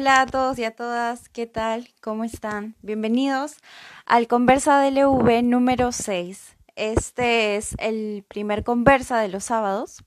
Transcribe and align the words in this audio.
Hola 0.00 0.22
a 0.22 0.26
todos 0.26 0.58
y 0.58 0.64
a 0.64 0.74
todas, 0.74 1.28
¿qué 1.28 1.46
tal? 1.46 1.90
¿Cómo 2.00 2.24
están? 2.24 2.74
Bienvenidos 2.80 3.58
al 4.06 4.28
Conversa 4.28 4.82
DLV 4.82 5.42
número 5.42 5.92
6. 5.92 6.56
Este 6.74 7.56
es 7.56 7.76
el 7.78 8.24
primer 8.26 8.64
Conversa 8.64 9.20
de 9.20 9.28
los 9.28 9.44
sábados 9.44 10.02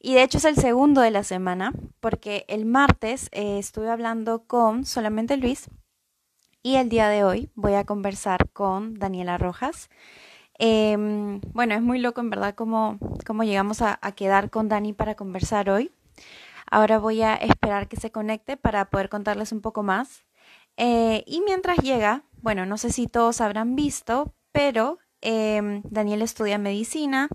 y 0.00 0.12
de 0.12 0.22
hecho 0.22 0.36
es 0.36 0.44
el 0.44 0.56
segundo 0.56 1.00
de 1.00 1.12
la 1.12 1.24
semana 1.24 1.72
porque 2.00 2.44
el 2.48 2.66
martes 2.66 3.30
eh, 3.32 3.58
estuve 3.58 3.88
hablando 3.88 4.42
con 4.42 4.84
solamente 4.84 5.38
Luis 5.38 5.70
y 6.62 6.74
el 6.74 6.90
día 6.90 7.08
de 7.08 7.24
hoy 7.24 7.48
voy 7.54 7.72
a 7.72 7.84
conversar 7.84 8.50
con 8.50 8.98
Daniela 8.98 9.38
Rojas. 9.38 9.88
Em, 10.58 11.40
bueno, 11.54 11.74
es 11.74 11.80
muy 11.80 12.00
loco 12.00 12.20
en 12.20 12.28
verdad 12.28 12.54
cómo, 12.54 12.98
cómo 13.24 13.44
llegamos 13.44 13.80
a, 13.80 13.98
a 14.02 14.12
quedar 14.12 14.50
con 14.50 14.68
Dani 14.68 14.92
para 14.92 15.14
conversar 15.14 15.70
hoy. 15.70 15.90
Ahora 16.70 16.98
voy 16.98 17.22
a 17.22 17.34
esperar 17.34 17.88
que 17.88 17.96
se 17.96 18.10
conecte 18.10 18.56
para 18.56 18.90
poder 18.90 19.08
contarles 19.08 19.52
un 19.52 19.60
poco 19.60 19.82
más. 19.82 20.24
Eh, 20.76 21.24
y 21.26 21.40
mientras 21.40 21.78
llega, 21.78 22.24
bueno, 22.40 22.66
no 22.66 22.78
sé 22.78 22.90
si 22.90 23.06
todos 23.06 23.40
habrán 23.40 23.74
visto, 23.74 24.34
pero 24.52 24.98
eh, 25.20 25.82
Daniel 25.84 26.22
estudia 26.22 26.58
medicina. 26.58 27.28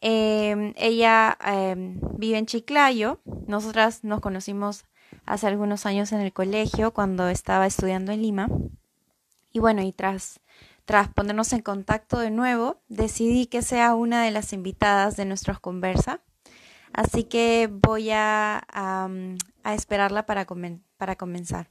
Eh, 0.00 0.72
ella 0.76 1.38
em, 1.44 1.98
vive 2.16 2.38
en 2.38 2.46
Chiclayo. 2.46 3.20
Nosotras 3.46 4.04
nos 4.04 4.20
conocimos 4.20 4.84
hace 5.26 5.46
algunos 5.46 5.86
años 5.86 6.12
en 6.12 6.20
el 6.20 6.32
colegio 6.32 6.92
cuando 6.92 7.28
estaba 7.28 7.66
estudiando 7.66 8.12
en 8.12 8.22
Lima. 8.22 8.48
Y 9.52 9.60
bueno, 9.60 9.82
y 9.82 9.92
tras, 9.92 10.40
tras 10.84 11.08
ponernos 11.08 11.52
en 11.52 11.62
contacto 11.62 12.18
de 12.18 12.30
nuevo, 12.30 12.82
decidí 12.88 13.46
que 13.46 13.62
sea 13.62 13.94
una 13.94 14.24
de 14.24 14.30
las 14.30 14.52
invitadas 14.52 15.16
de 15.16 15.24
nuestros 15.24 15.60
conversa. 15.60 16.20
Así 16.94 17.24
que 17.24 17.68
voy 17.68 18.10
a, 18.12 18.62
a, 18.72 19.74
esperarla 19.74 20.26
para, 20.26 20.46
para 20.96 21.16
comenzar. 21.16 21.68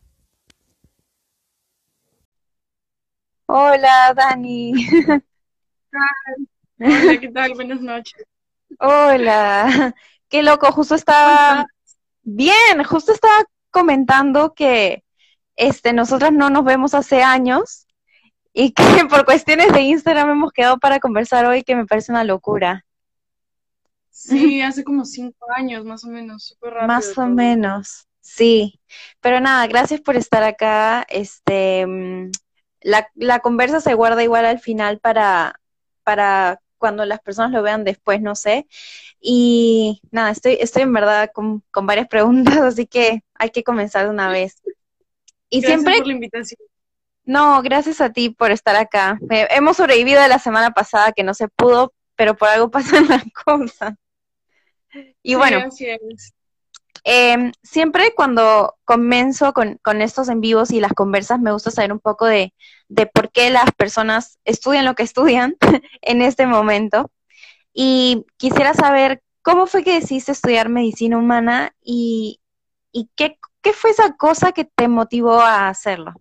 Hola, 3.45 4.13
Dani. 4.13 4.73
Hola, 6.77 7.19
¿qué 7.21 7.29
tal? 7.33 7.53
Buenas 7.53 7.79
noches. 7.79 8.25
Hola, 8.79 9.95
qué 10.27 10.43
loco, 10.43 10.69
justo 10.73 10.95
estaba 10.95 11.67
bien, 12.23 12.83
justo 12.85 13.13
estaba 13.13 13.45
comentando 13.71 14.53
que 14.53 15.05
este 15.55 15.93
nosotras 15.93 16.33
no 16.33 16.49
nos 16.49 16.65
vemos 16.65 16.93
hace 16.93 17.23
años 17.23 17.87
y 18.51 18.73
que 18.73 18.83
por 19.09 19.23
cuestiones 19.23 19.71
de 19.71 19.83
Instagram 19.83 20.31
hemos 20.31 20.51
quedado 20.51 20.79
para 20.79 20.99
conversar 20.99 21.45
hoy 21.45 21.63
que 21.63 21.77
me 21.77 21.85
parece 21.85 22.11
una 22.11 22.25
locura. 22.25 22.83
Sí, 24.13 24.61
hace 24.61 24.83
como 24.83 25.03
cinco 25.03 25.47
años, 25.53 25.83
más 25.83 26.05
o 26.05 26.07
menos, 26.07 26.45
súper 26.45 26.73
rápido. 26.73 26.87
Más 26.87 27.17
o 27.17 27.25
menos, 27.25 28.07
sí. 28.21 28.79
Pero 29.19 29.41
nada, 29.41 29.67
gracias 29.67 29.99
por 29.99 30.15
estar 30.15 30.43
acá. 30.43 31.05
Este, 31.09 31.85
mm, 31.85 32.31
la, 32.81 33.09
la 33.15 33.39
conversa 33.39 33.81
se 33.81 33.95
guarda 33.95 34.23
igual 34.23 34.45
al 34.45 34.59
final 34.59 34.99
para, 34.99 35.59
para 36.03 36.61
cuando 36.77 37.05
las 37.05 37.19
personas 37.19 37.51
lo 37.51 37.63
vean 37.63 37.83
después, 37.83 38.21
no 38.21 38.35
sé. 38.35 38.67
Y 39.19 40.01
nada, 40.11 40.29
estoy, 40.29 40.57
estoy 40.59 40.83
en 40.83 40.93
verdad 40.93 41.31
con, 41.33 41.63
con 41.71 41.87
varias 41.87 42.07
preguntas, 42.07 42.57
así 42.61 42.85
que 42.85 43.23
hay 43.33 43.49
que 43.49 43.63
comenzar 43.63 44.05
de 44.05 44.11
una 44.11 44.29
vez. 44.29 44.61
Y 45.49 45.61
gracias 45.61 45.81
siempre... 45.81 45.97
por 45.97 46.07
la 46.07 46.13
invitación. 46.13 46.59
No, 47.25 47.61
gracias 47.61 48.01
a 48.01 48.11
ti 48.11 48.29
por 48.29 48.51
estar 48.51 48.75
acá. 48.75 49.17
Eh, 49.29 49.47
hemos 49.51 49.77
sobrevivido 49.77 50.21
de 50.21 50.27
la 50.27 50.39
semana 50.39 50.71
pasada 50.71 51.13
que 51.13 51.23
no 51.23 51.33
se 51.33 51.47
pudo, 51.47 51.93
pero 52.15 52.35
por 52.35 52.49
algo 52.49 52.69
pasan 52.71 53.07
las 53.07 53.23
cosas. 53.45 53.95
Y 55.21 55.35
bueno, 55.35 55.69
em, 57.03 57.51
siempre 57.61 58.13
cuando 58.15 58.75
comienzo 58.85 59.53
con, 59.53 60.01
estos 60.01 60.29
en 60.29 60.41
vivos 60.41 60.71
y 60.71 60.79
las 60.79 60.93
conversas, 60.93 61.39
me 61.39 61.51
gusta 61.51 61.71
saber 61.71 61.91
un 61.91 61.99
poco 61.99 62.25
de, 62.25 62.53
por 63.13 63.31
qué 63.31 63.49
las 63.49 63.71
personas 63.71 64.39
estudian 64.45 64.85
lo 64.85 64.95
que 64.95 65.03
estudian 65.03 65.55
en 66.01 66.21
este 66.21 66.45
momento. 66.45 67.11
Y 67.73 68.25
quisiera 68.37 68.73
saber 68.73 69.21
cómo 69.41 69.65
fue 69.67 69.83
que 69.83 69.95
decidiste 69.95 70.31
estudiar 70.31 70.69
medicina 70.69 71.17
humana 71.17 71.75
y, 71.81 72.39
qué, 73.15 73.37
qué 73.61 73.73
fue 73.73 73.89
esa 73.89 74.15
cosa 74.15 74.51
que 74.51 74.65
te 74.65 74.87
motivó 74.87 75.41
a 75.41 75.69
hacerlo. 75.69 76.13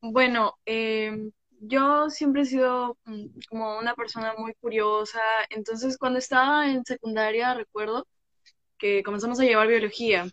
Bueno, 0.00 0.58
eh, 0.66 1.30
yo 1.62 2.10
siempre 2.10 2.42
he 2.42 2.44
sido 2.46 2.98
mm, 3.04 3.26
como 3.48 3.78
una 3.78 3.94
persona 3.94 4.34
muy 4.36 4.54
curiosa, 4.54 5.20
entonces 5.50 5.96
cuando 5.98 6.18
estaba 6.18 6.68
en 6.70 6.84
secundaria 6.84 7.54
recuerdo 7.54 8.06
que 8.78 9.02
comenzamos 9.04 9.40
a 9.40 9.44
llevar 9.44 9.68
biología 9.68 10.26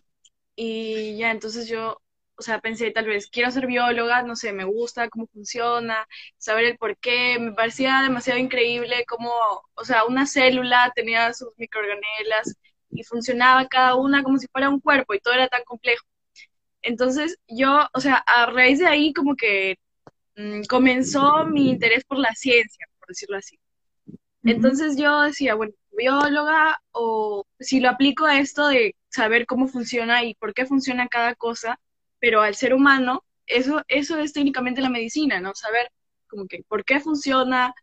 y 0.56 1.18
ya 1.18 1.30
entonces 1.32 1.68
yo, 1.68 2.00
o 2.36 2.42
sea, 2.42 2.60
pensé 2.60 2.90
tal 2.92 3.06
vez 3.06 3.28
quiero 3.30 3.50
ser 3.50 3.66
bióloga, 3.66 4.22
no 4.22 4.36
sé, 4.36 4.52
me 4.52 4.64
gusta 4.64 5.08
cómo 5.10 5.26
funciona, 5.28 6.06
saber 6.38 6.66
el 6.66 6.78
por 6.78 6.98
qué, 6.98 7.38
me 7.40 7.52
parecía 7.52 8.02
demasiado 8.02 8.40
increíble 8.40 9.04
cómo, 9.08 9.30
o 9.74 9.84
sea, 9.84 10.04
una 10.06 10.26
célula 10.26 10.92
tenía 10.94 11.32
sus 11.34 11.50
microorganelas 11.58 12.56
y 12.90 13.04
funcionaba 13.04 13.68
cada 13.68 13.96
una 13.96 14.22
como 14.24 14.38
si 14.38 14.46
fuera 14.48 14.68
un 14.70 14.80
cuerpo 14.80 15.14
y 15.14 15.20
todo 15.20 15.34
era 15.34 15.48
tan 15.48 15.64
complejo. 15.64 16.04
Entonces 16.82 17.38
yo, 17.48 17.88
o 17.94 18.00
sea, 18.00 18.16
a 18.26 18.46
raíz 18.46 18.78
de 18.78 18.86
ahí 18.86 19.12
como 19.12 19.36
que 19.36 19.76
Mm, 20.36 20.62
comenzó 20.68 21.44
mi 21.46 21.70
interés 21.70 22.04
por 22.04 22.18
la 22.18 22.34
ciencia, 22.34 22.86
por 22.98 23.08
decirlo 23.08 23.36
así. 23.38 23.58
Entonces 24.44 24.96
yo 24.96 25.22
decía, 25.22 25.54
bueno, 25.54 25.74
bióloga 25.92 26.80
o 26.92 27.44
si 27.58 27.80
lo 27.80 27.90
aplico 27.90 28.26
a 28.26 28.38
esto 28.40 28.68
de 28.68 28.96
saber 29.08 29.46
cómo 29.46 29.68
funciona 29.68 30.24
y 30.24 30.34
por 30.34 30.54
qué 30.54 30.66
funciona 30.66 31.08
cada 31.08 31.34
cosa, 31.34 31.78
pero 32.20 32.42
al 32.42 32.54
ser 32.54 32.74
humano, 32.74 33.24
eso, 33.46 33.82
eso 33.88 34.18
es 34.18 34.32
técnicamente 34.32 34.80
la 34.80 34.90
medicina, 34.90 35.40
¿no? 35.40 35.54
Saber 35.54 35.90
como 36.28 36.46
que 36.46 36.62
por 36.68 36.84
qué 36.84 37.00
funciona, 37.00 37.74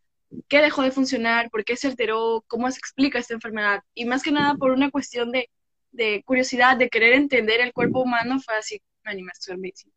qué 0.48 0.62
dejó 0.62 0.84
de 0.84 0.92
funcionar, 0.92 1.50
por 1.52 1.64
qué 1.66 1.76
se 1.76 1.88
alteró, 1.88 2.44
cómo 2.48 2.70
se 2.72 2.80
explica 2.80 3.20
esta 3.20 3.34
enfermedad. 3.36 3.82
Y 3.94 4.06
más 4.06 4.24
que 4.24 4.32
nada 4.32 4.56
por 4.56 4.72
una 4.72 4.92
cuestión 4.92 5.32
de, 5.32 5.50
de 5.92 6.24
curiosidad, 6.26 6.78
de 6.78 6.90
querer 6.90 7.14
entender 7.14 7.62
el 7.62 7.74
cuerpo 7.74 8.02
humano, 8.02 8.40
fue 8.40 8.56
así 8.58 8.82
me 9.04 9.12
animé 9.12 9.32
a 9.32 9.34
estudiar 9.34 9.60
medicina. 9.60 9.94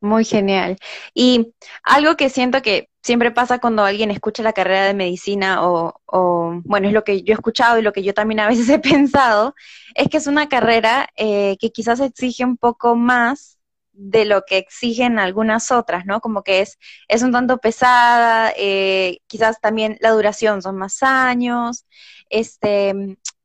Muy 0.00 0.24
genial. 0.24 0.76
Y 1.12 1.54
algo 1.82 2.16
que 2.16 2.28
siento 2.30 2.62
que 2.62 2.88
siempre 3.02 3.32
pasa 3.32 3.58
cuando 3.58 3.82
alguien 3.84 4.10
escucha 4.12 4.44
la 4.44 4.52
carrera 4.52 4.84
de 4.84 4.94
medicina 4.94 5.66
o, 5.68 6.00
o, 6.06 6.60
bueno, 6.64 6.86
es 6.86 6.92
lo 6.94 7.02
que 7.02 7.22
yo 7.22 7.32
he 7.32 7.34
escuchado 7.34 7.78
y 7.78 7.82
lo 7.82 7.92
que 7.92 8.04
yo 8.04 8.14
también 8.14 8.38
a 8.40 8.46
veces 8.48 8.68
he 8.68 8.78
pensado, 8.78 9.54
es 9.94 10.08
que 10.08 10.18
es 10.18 10.26
una 10.28 10.48
carrera 10.48 11.08
eh, 11.16 11.56
que 11.60 11.70
quizás 11.72 11.98
exige 12.00 12.44
un 12.44 12.56
poco 12.56 12.94
más 12.94 13.58
de 13.92 14.24
lo 14.24 14.42
que 14.46 14.58
exigen 14.58 15.18
algunas 15.18 15.72
otras, 15.72 16.06
¿no? 16.06 16.20
Como 16.20 16.44
que 16.44 16.60
es, 16.60 16.78
es 17.08 17.22
un 17.24 17.32
tanto 17.32 17.58
pesada, 17.58 18.52
eh, 18.56 19.18
quizás 19.26 19.60
también 19.60 19.96
la 20.00 20.10
duración 20.10 20.62
son 20.62 20.76
más 20.76 21.02
años. 21.02 21.84
Este, 22.30 22.94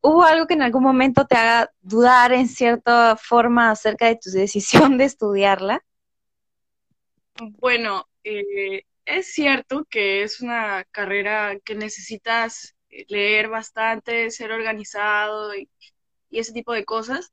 ¿Hubo 0.01 0.21
algo 0.23 0.45
que 0.45 0.53
en 0.53 0.61
algún 0.61 0.83
momento 0.83 1.25
te 1.25 1.35
haga 1.35 1.71
dudar 1.81 2.31
en 2.33 2.47
cierta 2.47 3.15
forma 3.17 3.71
acerca 3.71 4.05
de 4.05 4.17
tu 4.17 4.29
decisión 4.31 4.97
de 4.99 5.05
estudiarla? 5.05 5.81
Bueno, 7.39 8.07
eh, 8.23 8.85
es 9.05 9.33
cierto 9.33 9.85
que 9.89 10.23
es 10.23 10.41
una 10.41 10.83
carrera 10.91 11.59
que 11.65 11.75
necesitas 11.75 12.75
eh, 12.89 13.05
leer 13.09 13.49
bastante, 13.49 14.29
ser 14.31 14.51
organizado 14.51 15.55
y, 15.55 15.69
ese 16.31 16.53
tipo 16.53 16.73
de 16.73 16.85
cosas. 16.85 17.31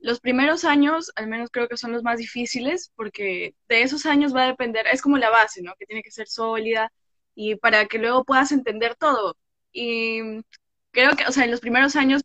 Los 0.00 0.20
primeros 0.20 0.64
años, 0.64 1.12
al 1.16 1.28
menos 1.28 1.50
creo 1.50 1.68
que 1.68 1.76
son 1.76 1.92
los 1.92 2.02
más 2.04 2.18
difíciles, 2.18 2.92
porque 2.96 3.54
de 3.68 3.82
esos 3.82 4.06
años 4.06 4.34
va 4.34 4.44
a 4.44 4.48
depender, 4.48 4.86
es 4.92 5.02
como 5.02 5.18
la 5.18 5.30
base, 5.30 5.62
¿no? 5.62 5.74
Que 5.78 5.86
tiene 5.86 6.02
que 6.02 6.10
ser 6.12 6.28
sólida 6.28 6.92
y 7.34 7.56
para 7.56 7.86
que 7.86 7.98
luego 7.98 8.24
puedas 8.24 8.52
entender 8.52 8.96
todo. 8.96 9.36
Y 9.72 10.20
creo 10.92 11.16
que, 11.16 11.26
o 11.26 11.32
sea, 11.32 11.44
en 11.44 11.50
los 11.50 11.60
primeros 11.60 11.96
años 11.96 12.22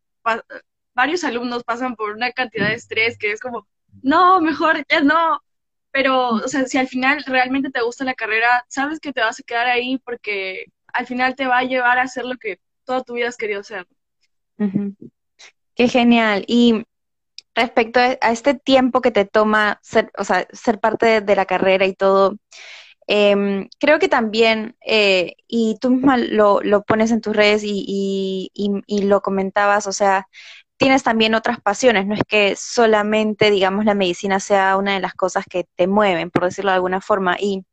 varios 0.93 1.23
alumnos 1.23 1.63
pasan 1.63 1.95
por 1.95 2.11
una 2.11 2.31
cantidad 2.31 2.67
de 2.69 2.75
estrés 2.75 3.17
que 3.17 3.31
es 3.31 3.39
como, 3.39 3.67
no, 4.03 4.41
mejor 4.41 4.85
ya 4.89 5.01
no, 5.01 5.41
pero, 5.93 6.29
o 6.29 6.47
sea, 6.47 6.65
si 6.65 6.79
al 6.79 6.87
final 6.87 7.23
realmente 7.27 7.69
te 7.69 7.83
gusta 7.83 8.03
la 8.03 8.15
carrera, 8.15 8.65
sabes 8.67 8.99
que 8.99 9.13
te 9.13 9.21
vas 9.21 9.39
a 9.39 9.43
quedar 9.43 9.67
ahí 9.67 9.99
porque 10.03 10.65
al 10.91 11.05
final 11.05 11.35
te 11.35 11.45
va 11.45 11.59
a 11.59 11.63
llevar 11.63 11.99
a 11.99 12.01
hacer 12.01 12.25
lo 12.25 12.35
que 12.37 12.59
toda 12.83 13.03
tu 13.03 13.13
vida 13.13 13.27
has 13.27 13.37
querido 13.37 13.61
hacer. 13.61 13.85
Qué 15.75 15.87
genial. 15.87 16.45
Y 16.47 16.83
respecto 17.53 17.99
a 17.99 18.31
este 18.31 18.55
tiempo 18.55 19.01
que 19.01 19.11
te 19.11 19.25
toma 19.25 19.79
ser, 19.83 20.11
o 20.17 20.23
sea, 20.23 20.47
ser 20.51 20.79
parte 20.79 21.21
de, 21.21 21.35
la 21.35 21.45
carrera 21.45 21.85
y 21.85 21.93
todo, 21.93 22.37
em, 23.05 23.69
creo 23.79 23.99
que 23.99 24.07
también, 24.07 24.75
eh, 24.83 25.35
y 25.47 25.77
tú 25.79 25.91
misma 25.91 26.17
lo, 26.17 26.59
lo, 26.63 26.81
pones 26.81 27.11
en 27.11 27.21
tus 27.21 27.35
redes 27.35 27.63
y, 27.63 28.49
y, 28.51 28.81
y, 28.87 29.03
lo 29.03 29.21
comentabas, 29.21 29.85
o 29.85 29.91
sea, 29.91 30.27
tienes 30.77 31.03
también 31.03 31.35
otras 31.35 31.61
pasiones, 31.61 32.05
no 32.07 32.15
es 32.15 32.23
que 32.27 32.55
solamente, 32.55 33.51
digamos, 33.51 33.85
la 33.85 33.93
medicina 33.95 34.39
sea 34.39 34.77
una 34.77 34.93
de 34.93 34.99
las 34.99 35.13
cosas 35.13 35.45
que 35.49 35.65
te 35.75 35.87
mueven, 35.87 36.31
por 36.31 36.45
decirlo 36.45 36.71
de 36.71 36.75
alguna 36.75 37.01
forma, 37.01 37.37
y 37.39 37.65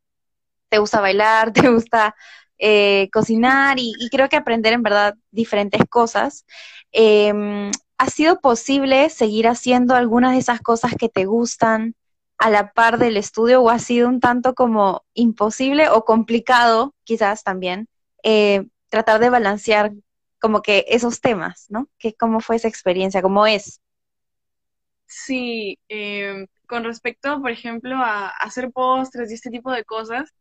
te 0.69 0.79
gusta 0.79 1.01
bailar, 1.01 1.53
te 1.53 1.69
gusta 1.71 2.15
eh, 2.59 3.09
cocinar 3.13 3.79
y, 3.79 3.95
creo 4.11 4.29
que 4.29 4.37
aprender 4.37 4.73
en 4.73 4.83
verdad 4.83 5.15
diferentes 5.31 5.83
cosas. 5.89 6.47
Em, 6.93 7.71
¿ha 7.99 8.07
sido 8.09 8.41
posible 8.41 9.11
seguir 9.11 9.49
haciendo 9.49 9.95
algunas 9.95 10.33
de 10.33 10.39
esas 10.39 10.61
cosas 10.61 10.95
que 10.99 11.09
te 11.09 11.27
gustan 11.27 11.95
a 12.39 12.51
la 12.51 12.73
par 12.73 12.99
del 12.99 13.17
estudio 13.19 13.63
o 13.63 13.71
ha 13.71 13.79
sido 13.79 14.09
un 14.09 14.21
tanto 14.21 14.55
como 14.55 15.05
imposible 15.15 15.91
o 15.91 16.05
complicado, 16.05 16.95
quizás 17.05 17.45
también, 17.45 17.89
eh, 18.23 18.67
tratar 18.89 19.21
de 19.21 19.31
balancear 19.31 19.93
como 20.41 20.63
que 20.63 20.85
esos 20.89 21.21
temas, 21.21 21.67
¿no? 21.71 21.89
¿Qué, 21.99 22.15
¿Cómo 22.15 22.41
fue 22.41 22.57
esa 22.57 22.69
experiencia? 22.69 23.23
¿Cómo 23.23 23.47
es? 23.47 23.81
Sí, 25.07 25.79
em, 25.89 26.47
con 26.67 26.85
respecto, 26.85 27.41
por 27.41 27.51
ejemplo, 27.51 27.97
a 27.97 28.29
hacer 28.29 28.71
postres 28.73 29.31
y 29.31 29.35
este 29.35 29.51
tipo 29.51 29.73
de 29.73 29.85
cosas, 29.85 30.33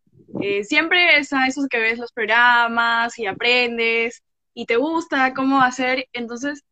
eh, 0.42 0.64
siempre 0.64 1.18
es 1.18 1.34
a 1.34 1.48
esos 1.48 1.68
que 1.68 1.80
ves 1.80 1.98
los 2.00 2.12
programas 2.12 3.18
y 3.20 3.26
aprendes 3.26 4.24
y 4.54 4.66
te 4.66 4.76
gusta 4.78 5.34
cómo 5.34 5.62
hacer, 5.62 6.08
entonces 6.14 6.64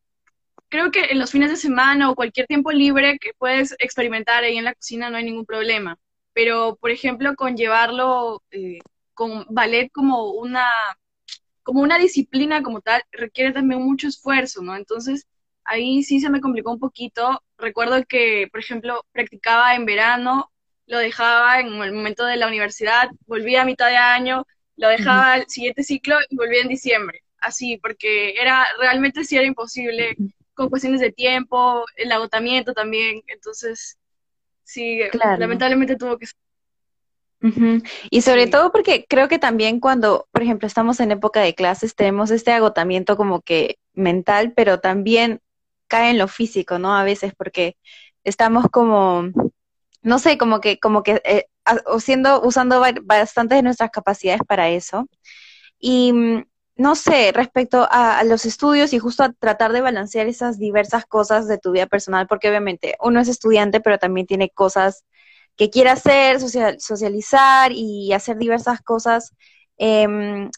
creo 0.69 0.91
que 0.91 1.06
en 1.12 1.19
los 1.19 1.31
fines 1.31 1.50
de 1.50 1.56
semana 1.57 2.09
o 2.09 2.15
cualquier 2.15 2.47
tiempo 2.47 2.71
libre 2.71 3.19
que 3.19 3.31
puedes 3.38 3.75
experimentar 3.80 4.44
ahí 4.44 4.57
en 4.57 4.65
la 4.65 4.75
cocina 4.75 5.09
no 5.09 5.18
hay 5.18 5.23
ningún 5.25 5.45
problema, 5.45 5.97
pero 6.33 6.77
por 6.77 6.91
ejemplo 6.91 7.35
con 7.35 7.57
llevarlo 7.57 8.44
eh, 8.51 8.80
con 9.13 9.45
ballet 9.50 9.91
como 9.91 10.31
una 10.31 10.65
como 11.68 11.81
una 11.81 11.98
disciplina 11.98 12.64
como 12.64 12.80
tal 12.80 13.04
requiere 13.12 13.52
también 13.52 13.81
mucho 13.81 14.08
esfuerzo, 14.08 14.62
¿no? 14.62 14.78
Entonces 14.78 15.28
ahí 15.66 16.02
sí 16.02 16.22
se 16.22 16.30
me 16.30 16.40
complicó 16.40 16.72
un 16.72 16.80
poquito. 16.80 17.44
Recuerdo 17.58 18.06
que, 18.06 18.48
por 18.50 18.62
ejemplo, 18.62 19.06
practicaba 19.12 19.75
en 19.75 19.86
verano, 19.86 20.50
lo 20.86 20.98
dejaba 20.98 21.60
en 21.60 21.68
el 21.68 21.92
momento 21.92 22.25
de 22.25 22.38
la 22.38 22.48
universidad, 22.48 23.10
volvía 23.25 23.64
a 23.64 23.66
mitad 23.66 23.90
de 23.90 23.98
año, 23.98 24.48
lo 24.78 24.88
dejaba 24.88 25.34
al 25.34 25.50
siguiente 25.50 25.84
ciclo 25.84 26.16
y 26.30 26.38
volvía 26.38 26.62
en 26.62 26.69
diciembre. 26.69 27.22
Así, 27.40 27.78
porque 27.80 28.40
era 28.40 28.66
realmente 28.80 29.25
sí 29.25 29.36
era 29.36 29.46
imposible 29.46 30.16
con 30.54 30.69
cuestiones 30.69 31.02
de 31.02 31.12
tiempo, 31.12 31.84
el 31.98 32.14
agotamiento 32.14 32.74
también. 32.74 33.24
Entonces, 33.28 33.98
sí, 34.64 35.02
lamentablemente 35.38 35.98
tuvo 35.98 36.18
que 36.18 36.28
ser 36.28 36.38
y 38.09 38.21
sobre 38.21 38.47
todo 38.47 38.71
porque 38.71 39.05
creo 39.07 39.27
que 39.27 39.39
también 39.39 39.79
cuando, 39.79 40.27
por 40.31 40.44
ejemplo, 40.44 40.67
estamos 40.67 40.99
en 40.99 41.11
época 41.11 41.41
de 41.41 41.55
clases, 41.55 41.95
tenemos 41.95 42.31
este 42.31 42.51
agotamiento 42.51 43.17
como 43.17 43.41
que 43.41 43.79
mental, 43.94 44.53
pero 44.55 44.79
también 44.79 45.41
cae 45.88 46.11
en 46.11 46.17
lo 46.17 46.27
físico, 46.27 46.79
¿no? 46.79 46.95
A 46.95 47.03
veces 47.03 47.33
porque 47.38 47.77
estamos 48.23 48.65
como, 48.71 49.29
no 50.01 50.19
sé, 50.19 50.38
como 50.38 50.59
que, 50.61 50.79
como 50.79 51.03
que, 51.03 51.21
eh, 51.25 51.45
siendo, 51.99 52.41
usando 52.41 52.81
bastantes 53.03 53.57
de 53.57 53.63
nuestras 53.63 53.91
capacidades 53.91 54.41
para 54.47 54.69
eso. 54.69 55.07
Y 55.79 56.13
mm, 56.13 56.44
no 56.77 56.95
sé, 56.95 57.31
respecto 57.33 57.88
a, 57.89 58.23
los 58.23 58.45
estudios 58.45 58.94
y 58.94 58.99
justo 58.99 59.23
a 59.23 59.33
tratar 59.33 59.73
de 59.73 59.81
balancear 59.81 60.27
esas 60.27 60.59
diversas 60.59 61.05
cosas 61.05 61.47
de 61.47 61.57
tu 61.57 61.71
vida 61.71 61.88
personal, 61.88 62.27
porque 62.27 62.49
obviamente 62.49 62.95
uno 63.01 63.19
es 63.19 63.27
estudiante, 63.27 63.79
pero 63.79 63.97
también 63.97 64.27
tiene 64.27 64.49
cosas 64.49 65.03
que 65.57 65.69
quiere 65.69 65.89
hacer, 65.89 66.39
socializar 66.39 67.71
y 67.74 68.13
hacer 68.13 68.38
diversas 68.38 68.81
cosas, 68.81 69.33
em, 69.77 70.50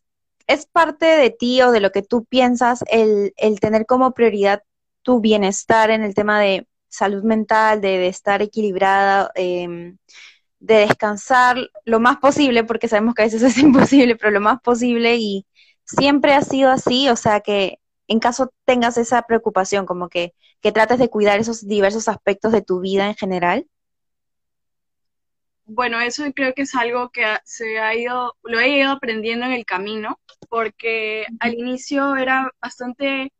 es 0.47 0.65
parte 0.67 1.05
de 1.05 1.29
ti 1.31 1.61
o 1.61 1.71
de 1.71 1.79
lo 1.79 1.91
que 1.91 2.01
tú 2.03 2.25
piensas 2.25 2.83
el, 2.89 3.33
tener 3.61 3.85
como 3.85 4.13
prioridad 4.13 4.63
tu 5.03 5.21
bienestar 5.21 5.91
en 5.91 6.03
el 6.03 6.15
tema 6.15 6.39
de 6.41 6.67
salud 6.89 7.23
mental, 7.23 7.81
de, 7.81 8.07
estar 8.07 8.41
equilibrada, 8.41 9.31
em, 9.35 9.97
de 10.59 10.75
descansar 10.75 11.57
lo 11.85 11.99
más 11.99 12.17
posible, 12.17 12.63
porque 12.63 12.87
sabemos 12.87 13.15
que 13.15 13.23
a 13.23 13.25
veces 13.25 13.41
es 13.43 13.57
imposible, 13.57 14.15
pero 14.15 14.31
lo 14.31 14.41
más 14.41 14.61
posible 14.61 15.17
y 15.17 15.45
siempre 15.85 16.33
ha 16.33 16.41
sido 16.41 16.71
así, 16.71 17.09
o 17.09 17.15
sea 17.15 17.41
que 17.41 17.79
en 18.07 18.19
caso 18.19 18.51
tengas 18.65 18.97
esa 18.97 19.21
preocupación, 19.23 19.85
como 19.85 20.09
que, 20.09 20.33
que 20.61 20.71
trates 20.71 20.99
de 20.99 21.09
cuidar 21.09 21.39
esos 21.39 21.67
diversos 21.67 22.07
aspectos 22.07 22.51
de 22.51 22.61
tu 22.63 22.79
vida 22.81 23.07
en 23.07 23.15
general 23.15 23.67
bueno, 25.69 25.99
eso 26.01 26.23
creo 26.35 26.53
que 26.53 26.63
es 26.63 26.75
algo 26.75 27.09
que 27.09 27.23
se 27.45 27.79
ha 27.79 27.95
ido, 27.95 28.35
lo 28.43 28.59
he 28.59 28.69
ido 28.69 28.91
aprendiendo 28.91 29.45
en 29.45 29.51
el 29.51 29.65
camino, 29.65 30.19
porque 30.49 31.25
al 31.39 31.53
inicio 31.53 32.15
era 32.15 32.51
bastante 32.61 33.31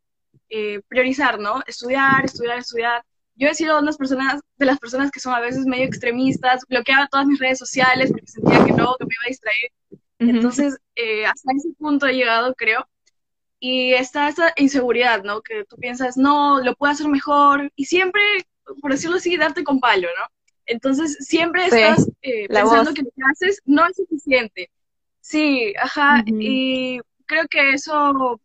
eh, 0.48 0.80
priorizar, 0.88 1.38
¿no? 1.38 1.62
Estudiar, 1.66 2.24
estudiar, 2.24 2.58
estudiar. 2.58 3.04
Yo 3.34 3.48
he 3.48 3.54
sido 3.54 3.78
una 3.80 3.92
personas, 3.92 4.40
de 4.56 4.66
las 4.66 4.78
personas 4.78 5.10
que 5.10 5.20
son 5.20 5.34
a 5.34 5.40
veces 5.40 5.66
medio 5.66 5.84
extremistas, 5.86 6.64
bloqueaba 6.68 7.08
todas 7.08 7.26
mis 7.26 7.40
redes 7.40 7.58
sociales 7.58 8.10
porque 8.12 8.26
sentía 8.26 8.64
que 8.64 8.72
no, 8.72 8.94
que 8.98 9.06
me 9.06 9.14
iba 9.14 9.24
a 9.24 9.28
distraer. 9.28 9.70
Entonces, 10.18 10.78
eh, 10.94 11.26
hasta 11.26 11.52
ese 11.56 11.70
punto 11.78 12.06
he 12.06 12.14
llegado, 12.14 12.54
creo. 12.54 12.86
Y 13.58 13.94
está 13.94 14.28
esa 14.28 14.52
inseguridad, 14.56 15.24
¿no? 15.24 15.40
Que 15.42 15.64
tú 15.64 15.76
piensas, 15.76 16.16
no, 16.16 16.60
lo 16.60 16.74
puedo 16.76 16.92
hacer 16.92 17.08
mejor. 17.08 17.72
Y 17.74 17.86
siempre, 17.86 18.22
por 18.80 18.92
decirlo 18.92 19.16
así, 19.16 19.36
darte 19.36 19.64
con 19.64 19.80
palo, 19.80 20.08
¿no? 20.18 20.28
Entonces, 20.70 21.16
siempre 21.20 21.66
estás 21.66 22.08
eh, 22.22 22.46
pensando 22.46 22.94
que 22.94 23.02
lo 23.02 23.10
que 23.10 23.22
haces 23.30 23.60
no 23.64 23.84
es 23.86 23.96
suficiente. 23.96 24.70
Sí, 25.20 25.74
ajá, 25.80 26.22
y 26.26 27.00
creo 27.26 27.46
que 27.48 27.72
eso 27.72 28.40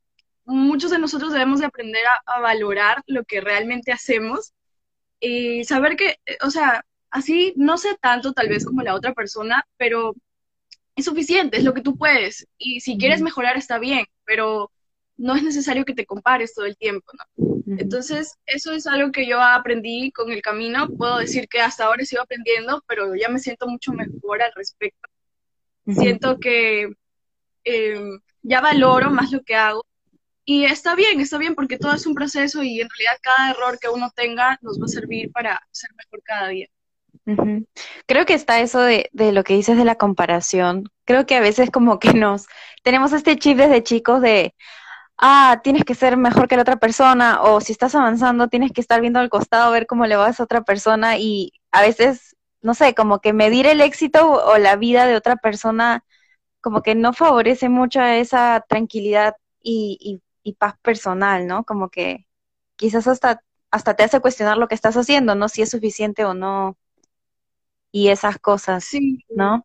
muchos 0.46 0.92
de 0.92 1.00
nosotros 1.00 1.32
debemos 1.32 1.60
de 1.60 1.68
aprender 1.68 2.04
a, 2.26 2.40
valorar 2.40 3.04
lo 3.08 3.24
que 3.26 3.42
realmente 3.42 3.92
hacemos 3.92 4.54
y 5.20 5.64
saber 5.66 5.96
que, 5.96 6.18
eh, 6.26 6.38
o 6.42 6.50
sea, 6.50 6.84
así 7.12 7.54
no 7.58 7.78
sé 7.78 7.96
tanto 8.02 8.34
tal 8.34 8.50
vez 8.50 8.66
como 8.66 8.82
la 8.82 8.96
otra 8.96 9.14
persona, 9.14 9.66
pero 9.78 10.16
es 10.96 11.06
suficiente, 11.06 11.58
es 11.58 11.64
lo 11.64 11.74
que 11.74 11.82
tú 11.82 11.96
puedes. 11.96 12.48
Y 12.58 12.80
si 12.82 12.98
quieres 12.98 13.22
mejorar 13.22 13.58
está 13.58 13.80
bien, 13.80 14.06
pero 14.26 14.72
no 15.18 15.36
es 15.36 15.44
necesario 15.44 15.86
que 15.86 15.94
te 15.94 16.06
compares 16.06 16.54
todo 16.54 16.66
el 16.66 16.78
tiempo, 16.78 17.12
¿no? 17.14 17.56
Entonces, 17.78 18.36
eso 18.46 18.74
es 18.74 18.86
algo 18.86 19.12
que 19.12 19.26
yo 19.28 19.42
aprendí 19.42 20.12
con 20.12 20.32
el 20.32 20.42
camino. 20.42 20.88
Puedo 20.90 21.18
decir 21.18 21.48
que 21.48 21.62
hasta 21.62 21.86
ahora 21.86 22.06
sigo 22.06 22.22
aprendiendo, 22.22 22.84
pero 22.88 23.16
ya 23.16 23.30
me 23.30 23.40
siento 23.40 23.68
mucho 23.68 23.92
mejor 23.92 24.42
al 24.42 24.52
respecto. 24.56 25.10
Siento 25.88 26.40
que 26.40 26.94
em, 27.64 28.20
ya 28.44 28.62
valoro 28.62 29.10
más 29.10 29.32
lo 29.32 29.42
que 29.42 29.56
hago. 29.56 29.84
Y 30.44 30.66
está 30.66 30.96
bien, 30.96 31.20
está 31.20 31.40
bien, 31.40 31.56
porque 31.56 31.80
todo 31.80 31.94
es 31.94 32.06
un 32.06 32.14
proceso 32.14 32.62
y 32.62 32.82
en 32.82 32.88
realidad 32.90 33.20
cada 33.22 33.52
error 33.52 33.80
que 33.80 33.90
uno 33.90 34.12
tenga 34.16 34.60
nos 34.62 34.80
va 34.80 34.86
a 34.86 34.90
servir 34.90 35.32
para 35.32 35.60
ser 35.72 35.90
mejor 35.96 36.22
cada 36.24 36.50
día. 36.50 36.68
Creo 38.06 38.26
que 38.28 38.36
está 38.36 38.60
eso 38.60 38.82
de, 38.82 39.10
de, 39.12 39.32
lo 39.32 39.44
que 39.44 39.56
dices 39.56 39.78
de 39.78 39.86
la 39.86 39.96
comparación. 39.96 40.92
Creo 41.06 41.26
que 41.26 41.36
a 41.36 41.42
veces 41.42 41.72
como 41.72 41.98
que 41.98 42.14
nos 42.14 42.46
tenemos 42.84 43.14
este 43.14 43.38
chip 43.38 43.58
desde 43.58 43.82
chicos 43.82 44.22
de, 44.22 44.54
ah, 45.18 45.62
tienes 45.64 45.84
que 45.86 45.96
ser 45.96 46.18
mejor 46.18 46.48
que 46.48 46.56
la 46.56 46.64
otra 46.64 46.78
persona, 46.78 47.42
o 47.42 47.62
si 47.62 47.72
estás 47.72 47.96
avanzando, 47.96 48.48
tienes 48.48 48.72
que 48.72 48.82
estar 48.82 49.02
viendo 49.02 49.20
al 49.20 49.30
costado, 49.30 49.72
ver 49.72 49.88
cómo 49.88 50.06
le 50.08 50.16
va 50.16 50.28
a 50.28 50.44
otra 50.44 50.62
persona, 50.64 51.18
y 51.18 51.54
a 51.72 51.82
veces, 51.82 52.36
no 52.62 52.74
sé, 52.74 52.96
como 52.96 53.20
que 53.20 53.34
medir 53.34 53.66
el 53.68 53.82
éxito 53.82 54.32
o 54.32 54.58
la 54.58 54.76
vida 54.76 55.06
de 55.08 55.16
otra 55.16 55.36
persona, 55.38 56.04
como 56.62 56.82
que 56.82 56.96
no 56.96 57.14
favorece 57.14 57.70
mucho 57.70 58.02
esa 58.02 58.66
tranquilidad 58.68 59.36
y, 59.62 60.22
y, 60.44 60.54
paz 60.54 60.76
personal, 60.82 61.48
¿no? 61.48 61.64
Como 61.66 61.90
que 61.90 62.28
quizás 62.76 63.08
hasta, 63.08 63.42
hasta 63.72 63.96
te 63.96 64.04
hace 64.04 64.20
cuestionar 64.22 64.58
lo 64.58 64.68
que 64.68 64.76
estás 64.76 64.96
haciendo, 64.98 65.36
¿no? 65.36 65.50
Si 65.50 65.62
es 65.62 65.72
suficiente 65.72 66.26
o 66.26 66.34
no, 66.34 66.78
y 67.92 68.10
esas 68.10 68.38
cosas, 68.40 68.84
sí. 68.84 69.24
¿no? 69.30 69.65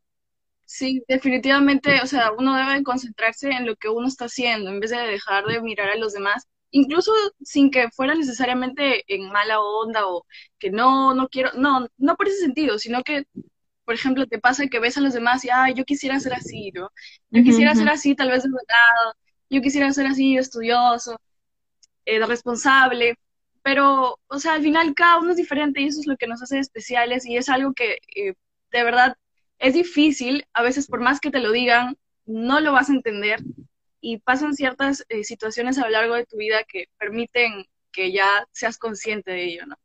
Sí, 0.72 1.02
definitivamente, 1.08 2.00
o 2.00 2.06
sea, 2.06 2.30
uno 2.32 2.56
debe 2.56 2.84
concentrarse 2.84 3.50
en 3.50 3.66
lo 3.66 3.74
que 3.76 3.88
uno 3.88 4.06
está 4.06 4.26
haciendo 4.26 4.70
en 4.70 4.78
vez 4.80 4.90
de 4.92 4.98
dejar 4.98 5.44
de 5.46 5.60
mirar 5.60 5.90
a 5.90 5.96
los 5.96 6.12
demás, 6.12 6.46
incluso 6.70 7.12
sin 7.42 7.72
que 7.72 7.90
fuera 7.90 8.14
necesariamente 8.14 9.02
en 9.12 9.30
mala 9.32 9.60
onda 9.60 10.06
o 10.06 10.24
que 10.60 10.70
no, 10.70 11.12
no 11.14 11.28
quiero, 11.28 11.50
no, 11.54 11.88
no 11.98 12.16
por 12.16 12.28
ese 12.28 12.38
sentido, 12.38 12.78
sino 12.78 13.02
que, 13.02 13.24
por 13.84 13.94
ejemplo, 13.94 14.26
te 14.28 14.38
pasa 14.38 14.68
que 14.68 14.78
ves 14.78 14.96
a 14.96 15.00
los 15.00 15.12
demás 15.12 15.44
y, 15.44 15.48
ay, 15.52 15.74
yo 15.74 15.84
quisiera 15.84 16.20
ser 16.20 16.34
así, 16.34 16.70
¿no? 16.72 16.90
Yo 17.30 17.42
quisiera 17.42 17.74
ser 17.74 17.88
así, 17.88 18.14
tal 18.14 18.30
vez 18.30 18.44
verdad, 18.44 19.14
yo 19.50 19.60
quisiera 19.62 19.92
ser 19.92 20.06
así, 20.06 20.36
estudioso, 20.36 21.20
eh, 22.04 22.24
responsable, 22.26 23.16
pero, 23.62 24.18
o 24.28 24.38
sea, 24.38 24.54
al 24.54 24.62
final 24.62 24.94
cada 24.94 25.18
uno 25.18 25.30
es 25.32 25.36
diferente 25.36 25.80
y 25.82 25.86
eso 25.86 26.00
es 26.00 26.06
lo 26.06 26.16
que 26.16 26.26
nos 26.28 26.42
hace 26.42 26.58
especiales 26.60 27.26
y 27.26 27.36
es 27.36 27.48
algo 27.48 27.72
que 27.74 27.98
eh, 28.16 28.34
de 28.72 28.84
verdad 28.84 29.16
es 29.60 29.74
difícil, 29.74 30.46
a 30.52 30.62
veces 30.62 30.86
por 30.86 31.00
más 31.00 31.20
que 31.20 31.30
te 31.30 31.40
lo 31.40 31.52
digan, 31.52 31.96
no 32.26 32.60
lo 32.60 32.72
vas 32.72 32.90
a 32.90 32.94
entender 32.94 33.40
y 34.00 34.18
pasan 34.18 34.54
ciertas 34.54 35.04
eh, 35.08 35.24
situaciones 35.24 35.78
a 35.78 35.82
lo 35.82 35.90
largo 35.90 36.14
de 36.14 36.26
tu 36.26 36.38
vida 36.38 36.64
que 36.66 36.86
permiten 36.98 37.66
que 37.92 38.12
ya 38.12 38.46
seas 38.52 38.78
consciente 38.78 39.30
de 39.30 39.44
ello, 39.44 39.64
¿no? 39.66 39.76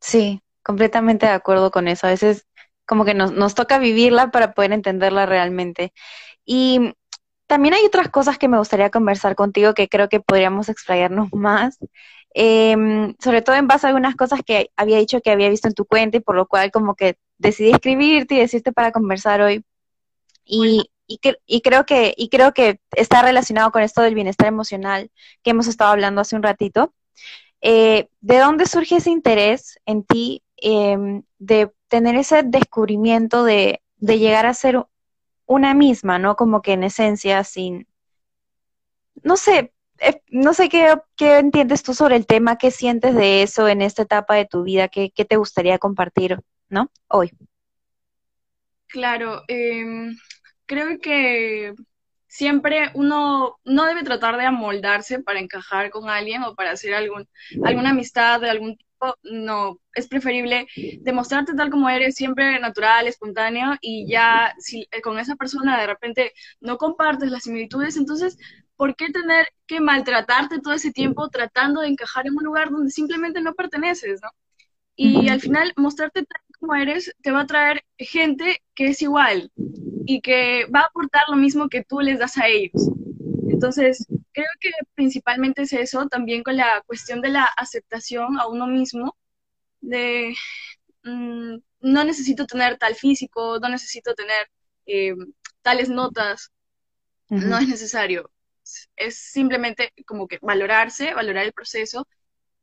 Sí, 0.00 0.40
completamente 0.62 1.26
de 1.26 1.32
acuerdo 1.32 1.70
con 1.70 1.88
eso. 1.88 2.06
A 2.06 2.10
veces 2.10 2.46
como 2.86 3.04
que 3.04 3.14
nos, 3.14 3.54
toca 3.54 3.78
vivirla 3.78 4.30
para 4.30 4.54
poder 4.54 4.72
entenderla 4.72 5.26
realmente. 5.26 5.92
Y 6.44 6.94
también 7.46 7.74
hay 7.74 7.84
otras 7.84 8.08
cosas 8.08 8.38
que 8.38 8.48
me 8.48 8.58
gustaría 8.58 8.90
conversar 8.90 9.34
contigo 9.34 9.74
que 9.74 9.88
creo 9.88 10.08
que 10.08 10.20
podríamos 10.20 10.68
explayarnos 10.68 11.28
más. 11.32 11.78
Em, 12.34 13.14
sobre 13.22 13.42
todo 13.42 13.56
en 13.56 13.66
base 13.68 13.86
a 13.86 13.90
algunas 13.90 14.16
cosas 14.16 14.40
que 14.46 14.70
había 14.76 14.98
dicho 14.98 15.20
que 15.20 15.30
había 15.30 15.50
visto 15.50 15.68
en 15.68 15.74
tu 15.74 15.84
cuenta 15.86 16.16
y 16.16 16.20
por 16.20 16.34
lo 16.36 16.46
cual 16.46 16.70
como 16.70 16.94
que 16.94 17.16
decidí 17.38 17.70
escribirte 17.70 18.34
y 18.36 18.38
decirte 18.38 18.72
para 18.72 18.92
conversar 18.92 19.40
hoy. 19.42 19.64
Y, 20.44 20.90
y, 21.06 21.20
y, 21.46 21.60
creo 21.62 21.86
que, 21.86 22.14
y 22.16 22.28
creo 22.28 22.52
que 22.54 22.80
está 22.96 23.22
relacionado 23.22 23.70
con 23.72 23.82
esto 23.82 24.02
del 24.02 24.14
bienestar 24.14 24.48
emocional 24.48 25.10
que 25.42 25.50
hemos 25.50 25.66
estado 25.68 25.92
hablando 25.92 26.20
hace 26.20 26.36
un 26.36 26.42
ratito. 26.42 26.94
eh, 27.60 28.08
¿de 28.20 28.38
dónde 28.38 28.66
surge 28.66 28.96
ese 28.96 29.10
interés 29.10 29.78
en 29.86 30.04
ti 30.04 30.42
em, 30.56 31.22
de 31.38 31.72
tener 31.88 32.16
ese 32.16 32.42
descubrimiento 32.44 33.44
de, 33.44 33.82
de 33.96 34.18
llegar 34.18 34.46
a 34.46 34.54
ser 34.54 34.84
una 35.46 35.74
misma, 35.74 36.18
¿no? 36.18 36.36
Como 36.36 36.62
que 36.62 36.72
en 36.72 36.84
esencia, 36.84 37.44
sin, 37.44 37.86
no 39.22 39.36
sé, 39.36 39.72
no 40.28 40.54
sé 40.54 40.68
qué, 40.68 40.94
qué, 41.16 41.38
entiendes 41.38 41.82
tú 41.82 41.94
sobre 41.94 42.16
el 42.16 42.26
tema, 42.26 42.58
qué 42.58 42.70
sientes 42.70 43.14
de 43.14 43.42
eso 43.42 43.68
en 43.68 43.82
esta 43.82 44.02
etapa 44.02 44.34
de 44.34 44.46
tu 44.46 44.62
vida, 44.62 44.88
qué, 44.88 45.10
qué 45.14 45.24
te 45.24 45.36
gustaría 45.36 45.78
compartir, 45.78 46.38
¿no? 46.68 46.90
Hoy. 47.08 47.30
Claro, 48.88 49.42
eh, 49.48 50.12
creo 50.66 50.98
que 51.00 51.74
siempre 52.32 52.90
uno 52.94 53.58
no 53.64 53.84
debe 53.84 54.02
tratar 54.04 54.38
de 54.38 54.46
amoldarse 54.46 55.20
para 55.20 55.38
encajar 55.38 55.90
con 55.90 56.08
alguien 56.08 56.42
o 56.42 56.54
para 56.54 56.70
hacer 56.70 56.94
algún, 56.94 57.28
alguna 57.62 57.90
amistad 57.90 58.40
de 58.40 58.48
algún 58.48 58.76
tipo. 58.76 58.88
No, 59.22 59.80
es 59.94 60.06
preferible 60.08 60.66
demostrarte 61.00 61.54
tal 61.54 61.70
como 61.70 61.90
eres, 61.90 62.14
siempre 62.14 62.58
natural, 62.60 63.06
espontáneo, 63.06 63.76
y 63.80 64.06
ya 64.08 64.54
si 64.58 64.86
eh, 64.92 65.00
con 65.02 65.18
esa 65.18 65.34
persona 65.34 65.78
de 65.80 65.88
repente 65.88 66.32
no 66.60 66.78
compartes 66.78 67.30
las 67.30 67.42
similitudes, 67.42 67.96
entonces, 67.96 68.38
¿por 68.82 68.96
qué 68.96 69.12
tener 69.12 69.46
que 69.68 69.78
maltratarte 69.78 70.58
todo 70.60 70.74
ese 70.74 70.90
tiempo 70.90 71.28
tratando 71.28 71.82
de 71.82 71.86
encajar 71.86 72.26
en 72.26 72.36
un 72.36 72.42
lugar 72.42 72.68
donde 72.68 72.90
simplemente 72.90 73.40
no 73.40 73.54
perteneces, 73.54 74.20
¿no? 74.20 74.28
Y 74.96 75.28
al 75.28 75.40
final, 75.40 75.72
mostrarte 75.76 76.24
tal 76.24 76.40
como 76.58 76.74
eres 76.74 77.14
te 77.22 77.30
va 77.30 77.42
a 77.42 77.46
traer 77.46 77.84
gente 77.96 78.60
que 78.74 78.86
es 78.86 79.00
igual 79.00 79.52
y 80.04 80.20
que 80.20 80.66
va 80.66 80.80
a 80.80 80.86
aportar 80.86 81.22
lo 81.28 81.36
mismo 81.36 81.68
que 81.68 81.84
tú 81.84 82.00
les 82.00 82.18
das 82.18 82.36
a 82.38 82.48
ellos. 82.48 82.90
Entonces, 83.48 84.04
creo 84.32 84.48
que 84.58 84.70
principalmente 84.96 85.62
es 85.62 85.72
eso, 85.74 86.08
también 86.08 86.42
con 86.42 86.56
la 86.56 86.82
cuestión 86.84 87.20
de 87.20 87.28
la 87.28 87.44
aceptación 87.44 88.40
a 88.40 88.48
uno 88.48 88.66
mismo, 88.66 89.16
de 89.80 90.34
mm, 91.04 91.54
no 91.82 92.02
necesito 92.04 92.46
tener 92.46 92.78
tal 92.78 92.96
físico, 92.96 93.60
no 93.60 93.68
necesito 93.68 94.12
tener 94.14 94.50
eh, 94.86 95.14
tales 95.62 95.88
notas, 95.88 96.50
no 97.28 97.58
es 97.58 97.68
necesario. 97.68 98.28
Es 99.06 99.18
simplemente 99.18 99.92
como 100.06 100.28
que 100.28 100.38
valorarse, 100.42 101.14
valorar 101.14 101.44
el 101.44 101.52
proceso 101.52 102.06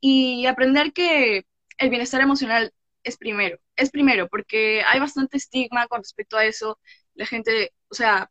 y 0.02 0.46
aprender 0.46 0.94
que 0.94 1.46
el 1.78 1.90
bienestar 1.90 2.22
emocional 2.22 2.74
es 3.04 3.18
primero. 3.18 3.58
Es 3.76 3.90
primero, 3.92 4.28
porque 4.28 4.82
hay 4.88 5.00
bastante 5.00 5.38
estigma 5.38 5.88
con 5.88 6.00
respecto 6.00 6.38
a 6.38 6.46
eso. 6.46 6.80
La 7.16 7.26
gente, 7.26 7.74
o 7.90 7.96
sea, 7.96 8.30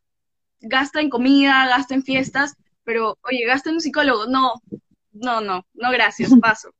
gasta 0.61 1.01
en 1.01 1.11
comida, 1.11 1.67
gasta 1.69 1.95
en 1.95 2.05
fiestas, 2.05 2.55
pero, 2.85 3.19
oye, 3.23 3.45
gasta 3.47 3.71
en 3.71 3.77
un 3.77 3.81
psicólogo. 3.81 4.27
No, 4.27 4.55
no, 5.13 5.41
no, 5.41 5.67
no, 5.75 5.91
gracias, 5.91 6.31
paso. 6.43 6.71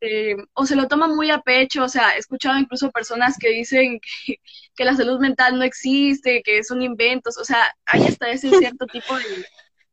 Eh, 0.00 0.36
o 0.52 0.66
se 0.66 0.76
lo 0.76 0.88
toma 0.88 1.08
muy 1.08 1.30
a 1.30 1.40
pecho, 1.40 1.84
o 1.84 1.88
sea, 1.88 2.14
he 2.14 2.18
escuchado 2.18 2.58
incluso 2.58 2.90
personas 2.90 3.38
que 3.38 3.48
dicen 3.48 3.98
que, 4.76 4.84
la 4.84 4.94
salud 4.94 5.18
mental 5.18 5.58
no 5.58 5.64
existe, 5.64 6.42
que 6.42 6.62
son 6.64 6.82
inventos, 6.82 7.38
o 7.38 7.44
sea, 7.44 7.74
hay 7.86 8.06
hasta 8.06 8.30
ese 8.30 8.50
cierto 8.50 8.86
tipo 8.86 9.16
de, 9.16 9.24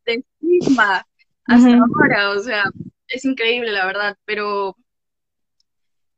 estigma 0.05 1.05
hasta 1.45 1.77
ahora, 1.77 2.29
o 2.31 2.39
sea, 2.39 2.63
es 3.07 3.25
increíble 3.25 3.72
la 3.72 3.86
verdad, 3.86 4.17
pero 4.25 4.77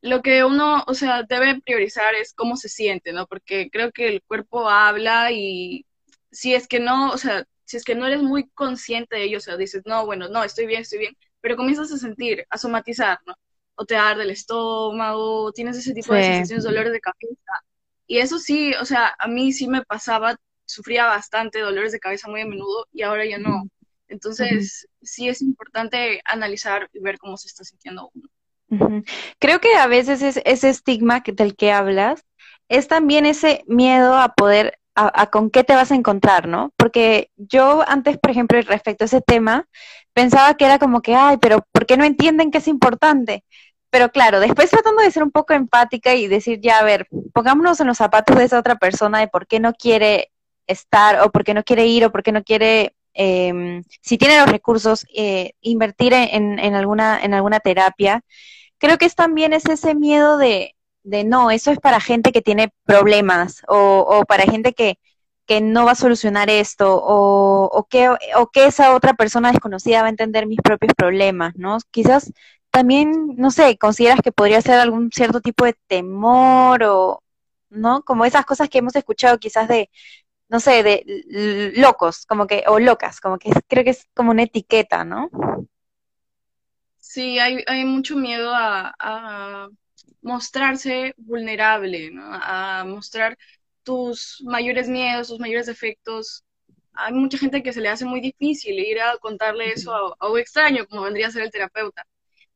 lo 0.01 0.21
que 0.21 0.43
uno, 0.43 0.83
o 0.85 0.93
sea, 0.93 1.23
debe 1.23 1.61
priorizar 1.61 2.13
es 2.13 2.33
cómo 2.33 2.57
se 2.57 2.69
siente, 2.69 3.11
¿no? 3.11 3.25
Porque 3.25 3.69
creo 3.71 3.91
que 3.91 4.07
el 4.07 4.21
cuerpo 4.21 4.69
habla 4.69 5.31
y 5.31 5.85
si 6.31 6.53
es 6.53 6.67
que 6.67 6.79
no, 6.79 7.11
o 7.11 7.17
sea, 7.17 7.45
si 7.63 7.77
es 7.77 7.83
que 7.83 7.95
no 7.95 8.05
eres 8.05 8.21
muy 8.21 8.47
consciente 8.49 9.15
de 9.15 9.23
ello, 9.23 9.39
o 9.39 9.41
sea, 9.41 9.57
dices, 9.57 9.81
no, 9.85 10.05
bueno, 10.05 10.29
no, 10.29 10.43
estoy 10.43 10.67
bien, 10.67 10.81
estoy 10.81 10.99
bien, 10.99 11.17
pero 11.41 11.55
comienzas 11.55 11.91
a 11.91 11.97
sentir, 11.97 12.45
a 12.49 12.57
somatizar, 12.57 13.19
¿no? 13.25 13.33
O 13.75 13.85
te 13.85 13.95
arde 13.95 14.23
el 14.23 14.29
estómago, 14.29 15.51
tienes 15.53 15.77
ese 15.77 15.93
tipo 15.93 16.13
de 16.13 16.23
sensaciones, 16.23 16.63
dolores 16.63 16.93
de 16.93 17.01
cabeza. 17.01 17.63
Y 18.07 18.19
eso 18.19 18.37
sí, 18.37 18.73
o 18.79 18.85
sea, 18.85 19.15
a 19.17 19.27
mí 19.27 19.51
sí 19.53 19.67
me 19.67 19.83
pasaba, 19.83 20.35
sufría 20.65 21.05
bastante 21.05 21.60
dolores 21.60 21.91
de 21.91 22.00
cabeza 22.00 22.29
muy 22.29 22.41
a 22.41 22.45
menudo 22.45 22.88
y 22.91 23.03
ahora 23.03 23.25
ya 23.25 23.38
no. 23.38 23.63
Entonces, 24.07 24.88
sí 25.01 25.29
es 25.29 25.41
importante 25.41 26.22
analizar 26.25 26.89
y 26.93 27.00
ver 27.00 27.17
cómo 27.17 27.38
se 27.38 27.48
está 27.48 27.63
sintiendo 27.63 28.12
uno. 28.13 29.03
Creo 29.39 29.60
que 29.60 29.75
a 29.75 29.88
veces 29.88 30.22
es, 30.22 30.39
ese 30.45 30.69
estigma 30.69 31.24
del 31.25 31.55
que 31.55 31.72
hablas 31.72 32.24
es 32.67 32.88
también 32.88 33.25
ese 33.25 33.63
miedo 33.67 34.17
a 34.17 34.34
poder, 34.34 34.79
a, 34.95 35.29
con 35.29 35.50
qué 35.50 35.63
te 35.63 35.75
vas 35.75 35.91
a 35.91 35.95
encontrar, 35.95 36.48
¿no? 36.48 36.72
Porque 36.77 37.31
yo 37.36 37.84
antes, 37.88 38.17
por 38.17 38.31
ejemplo, 38.31 38.60
respecto 38.62 39.03
a 39.03 39.05
ese 39.05 39.22
tema, 39.22 39.67
pensaba 40.13 40.55
que 40.55 40.65
era 40.65 40.79
como 40.79 41.01
que, 41.01 41.15
ay, 41.15 41.38
pero 41.38 41.65
¿por 41.72 41.86
qué 41.86 41.98
no 41.98 42.05
entienden 42.05 42.51
que 42.51 42.57
es 42.60 42.67
importante? 42.67 43.43
Pero 43.91 44.10
claro, 44.10 44.39
después 44.39 44.69
tratando 44.69 45.03
de 45.03 45.12
ser 45.12 45.24
un 45.24 45.31
poco 45.31 45.53
empática 45.53 46.15
y 46.15 46.27
decir, 46.27 46.60
ya, 46.60 46.79
a 46.79 46.84
ver, 46.84 47.07
pongámonos 47.34 47.79
en 47.79 47.88
los 47.88 47.98
zapatos 47.98 48.36
de 48.36 48.45
esa 48.45 48.60
otra 48.60 48.75
persona 48.75 49.19
de 49.19 49.27
por 49.27 49.48
qué 49.48 49.60
no 49.60 49.74
quiere 49.74 50.31
estar 50.67 51.22
o 51.22 51.31
por 51.31 51.43
qué 51.43 51.53
no 51.53 51.63
quiere 51.63 51.88
ir 51.88 52.05
o 52.05 52.12
por 52.12 52.24
qué 52.24 52.31
no 52.31 52.43
quiere, 52.43 52.95
em, 53.13 53.84
si 54.01 54.17
tiene 54.17 54.39
los 54.39 54.50
recursos, 54.50 55.05
eh, 55.15 55.53
invertir 55.62 56.13
en, 56.13 56.60
en, 56.60 56.75
alguna, 56.75 57.19
en 57.24 57.34
alguna 57.34 57.60
terapia 57.60 58.24
creo 58.77 58.98
que 58.98 59.05
es 59.05 59.15
también 59.15 59.53
es 59.53 59.65
ese 59.65 59.95
miedo 59.95 60.38
de, 60.38 60.75
de 61.03 61.24
no, 61.24 61.51
eso 61.51 61.72
es 61.72 61.79
para 61.79 62.00
gente 62.00 62.31
que 62.31 62.41
tiene 62.41 62.72
problemas 62.86 63.62
o, 63.67 64.00
o 64.00 64.25
para 64.25 64.43
gente 64.43 64.74
que, 64.74 65.00
que 65.45 65.62
no 65.62 65.86
va 65.86 65.91
a 65.91 65.95
solucionar 65.95 66.50
esto 66.50 66.95
o, 66.95 67.65
o, 67.65 67.84
que, 67.86 68.10
o 68.10 68.48
que 68.51 68.65
esa 68.65 68.95
otra 68.95 69.13
persona 69.13 69.51
desconocida 69.51 70.01
va 70.01 70.07
a 70.07 70.10
entender 70.10 70.48
mis 70.48 70.60
propios 70.62 70.93
problemas, 70.95 71.53
¿no? 71.55 71.77
Quizás 71.91 72.31
también, 72.72 73.36
no 73.38 73.51
sé, 73.51 73.77
consideras 73.77 74.19
que 74.22 74.31
podría 74.31 74.62
ser 74.62 74.79
algún 74.79 75.10
cierto 75.12 75.41
tipo 75.41 75.65
de 75.65 75.75
temor 75.88 76.84
o, 76.84 77.24
¿no? 77.69 78.01
Como 78.03 78.25
esas 78.25 78.45
cosas 78.45 78.69
que 78.69 78.79
hemos 78.79 78.95
escuchado 78.95 79.38
quizás 79.38 79.67
de, 79.67 79.89
no 80.49 80.59
sé, 80.59 80.83
de 80.83 81.73
locos, 81.75 82.25
como 82.25 82.47
que, 82.47 82.63
o 82.67 82.79
locas, 82.79 83.19
como 83.19 83.37
que 83.39 83.51
creo 83.67 83.83
que 83.83 83.91
es 83.91 84.07
como 84.13 84.31
una 84.31 84.43
etiqueta, 84.43 85.03
¿no? 85.03 85.29
Sí, 86.99 87.39
hay, 87.39 87.63
hay 87.67 87.85
mucho 87.85 88.15
miedo 88.15 88.51
a, 88.53 89.69
mostrarse 90.21 91.13
vulnerable, 91.17 92.09
¿no? 92.11 92.23
a 92.33 92.83
mostrar 92.83 93.37
tus 93.83 94.41
mayores 94.43 94.89
miedos, 94.89 95.27
tus 95.29 95.39
mayores 95.39 95.67
defectos. 95.67 96.43
Hay 96.93 97.13
mucha 97.13 97.37
gente 97.37 97.63
que 97.63 97.73
se 97.73 97.81
le 97.81 97.89
hace 97.89 98.05
muy 98.05 98.21
difícil 98.21 98.79
ir 98.79 98.99
a 99.01 99.17
contarle 99.19 99.71
eso 99.71 99.93
a, 100.19 100.29
un 100.29 100.39
extraño, 100.39 100.87
como 100.87 101.03
vendría 101.03 101.27
a 101.27 101.31
ser 101.31 101.43
el 101.43 101.51
terapeuta. 101.51 102.05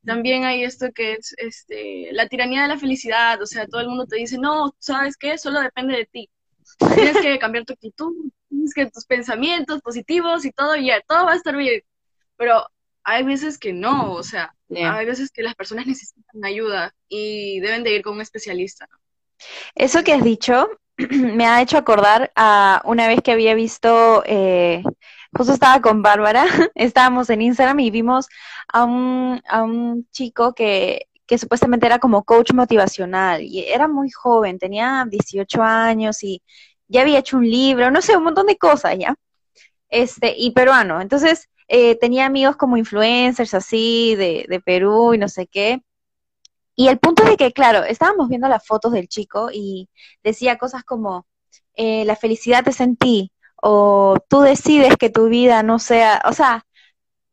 También 0.05 0.45
hay 0.45 0.63
esto 0.63 0.91
que 0.93 1.13
es 1.13 1.33
este, 1.37 2.09
la 2.13 2.27
tiranía 2.27 2.63
de 2.63 2.69
la 2.69 2.79
felicidad, 2.79 3.41
o 3.41 3.45
sea, 3.45 3.67
todo 3.67 3.81
el 3.81 3.89
mundo 3.89 4.07
te 4.07 4.17
dice, 4.17 4.37
no, 4.39 4.73
¿sabes 4.79 5.17
qué? 5.17 5.37
Solo 5.37 5.61
depende 5.61 5.95
de 5.97 6.05
ti. 6.05 6.29
Tienes 6.77 7.17
que 7.17 7.39
cambiar 7.39 7.65
tu 7.65 7.73
actitud, 7.73 8.13
tienes 8.47 8.73
que 8.73 8.85
tus 8.89 9.05
pensamientos 9.05 9.81
positivos 9.81 10.45
y 10.45 10.51
todo, 10.51 10.75
y 10.75 10.87
ya, 10.87 11.01
todo 11.01 11.25
va 11.25 11.33
a 11.33 11.35
estar 11.35 11.55
bien. 11.55 11.81
Pero 12.37 12.65
hay 13.03 13.23
veces 13.23 13.57
que 13.57 13.73
no, 13.73 14.13
o 14.13 14.23
sea, 14.23 14.53
hay 14.69 15.05
veces 15.05 15.31
que 15.31 15.41
las 15.41 15.55
personas 15.55 15.87
necesitan 15.87 16.45
ayuda 16.45 16.93
y 17.07 17.59
deben 17.59 17.83
de 17.83 17.95
ir 17.95 18.01
con 18.01 18.13
un 18.13 18.21
especialista. 18.21 18.87
Eso 19.75 20.03
que 20.03 20.13
has 20.13 20.23
dicho 20.23 20.69
me 21.09 21.45
ha 21.45 21.61
hecho 21.61 21.77
acordar 21.77 22.31
a 22.35 22.81
una 22.85 23.07
vez 23.07 23.21
que 23.21 23.31
había 23.31 23.55
visto, 23.55 24.23
eh, 24.25 24.83
justo 25.33 25.53
estaba 25.53 25.81
con 25.81 26.01
Bárbara, 26.01 26.45
estábamos 26.75 27.29
en 27.29 27.41
Instagram 27.41 27.79
y 27.79 27.91
vimos 27.91 28.27
a 28.67 28.83
un, 28.83 29.41
a 29.47 29.63
un 29.63 30.07
chico 30.11 30.53
que, 30.53 31.07
que 31.29 31.37
supuestamente 31.37 31.85
era 31.85 31.99
como 31.99 32.23
coach 32.23 32.53
motivacional 32.53 33.43
y 33.43 33.59
era 33.59 33.87
muy 33.87 34.09
joven, 34.09 34.57
tenía 34.57 35.05
18 35.07 35.61
años 35.61 36.23
y 36.23 36.41
ya 36.87 37.01
había 37.01 37.19
hecho 37.19 37.37
un 37.37 37.47
libro, 37.47 37.91
no 37.91 38.01
sé, 38.01 38.17
un 38.17 38.23
montón 38.23 38.47
de 38.47 38.57
cosas 38.57 38.97
ya. 38.97 39.15
Este, 39.89 40.33
y 40.35 40.51
peruano. 40.53 41.01
Entonces, 41.01 41.47
eh, 41.67 41.95
tenía 41.99 42.25
amigos 42.25 42.55
como 42.57 42.77
influencers 42.77 43.53
así 43.53 44.15
de, 44.15 44.47
de 44.49 44.59
Perú 44.59 45.13
y 45.13 45.19
no 45.19 45.27
sé 45.29 45.45
qué. 45.45 45.83
Y 46.75 46.87
el 46.87 46.97
punto 46.97 47.23
de 47.23 47.37
que, 47.37 47.53
claro, 47.53 47.83
estábamos 47.83 48.27
viendo 48.29 48.47
las 48.47 48.65
fotos 48.65 48.91
del 48.93 49.07
chico 49.07 49.49
y 49.53 49.87
decía 50.23 50.57
cosas 50.57 50.83
como, 50.83 51.27
eh, 51.75 52.05
la 52.05 52.15
felicidad 52.15 52.67
es 52.67 52.79
en 52.81 52.95
ti, 52.97 53.31
o 53.61 54.17
tú 54.29 54.41
decides 54.41 54.97
que 54.97 55.11
tu 55.11 55.29
vida 55.29 55.61
no 55.61 55.77
sea, 55.77 56.23
o 56.25 56.33
sea, 56.33 56.65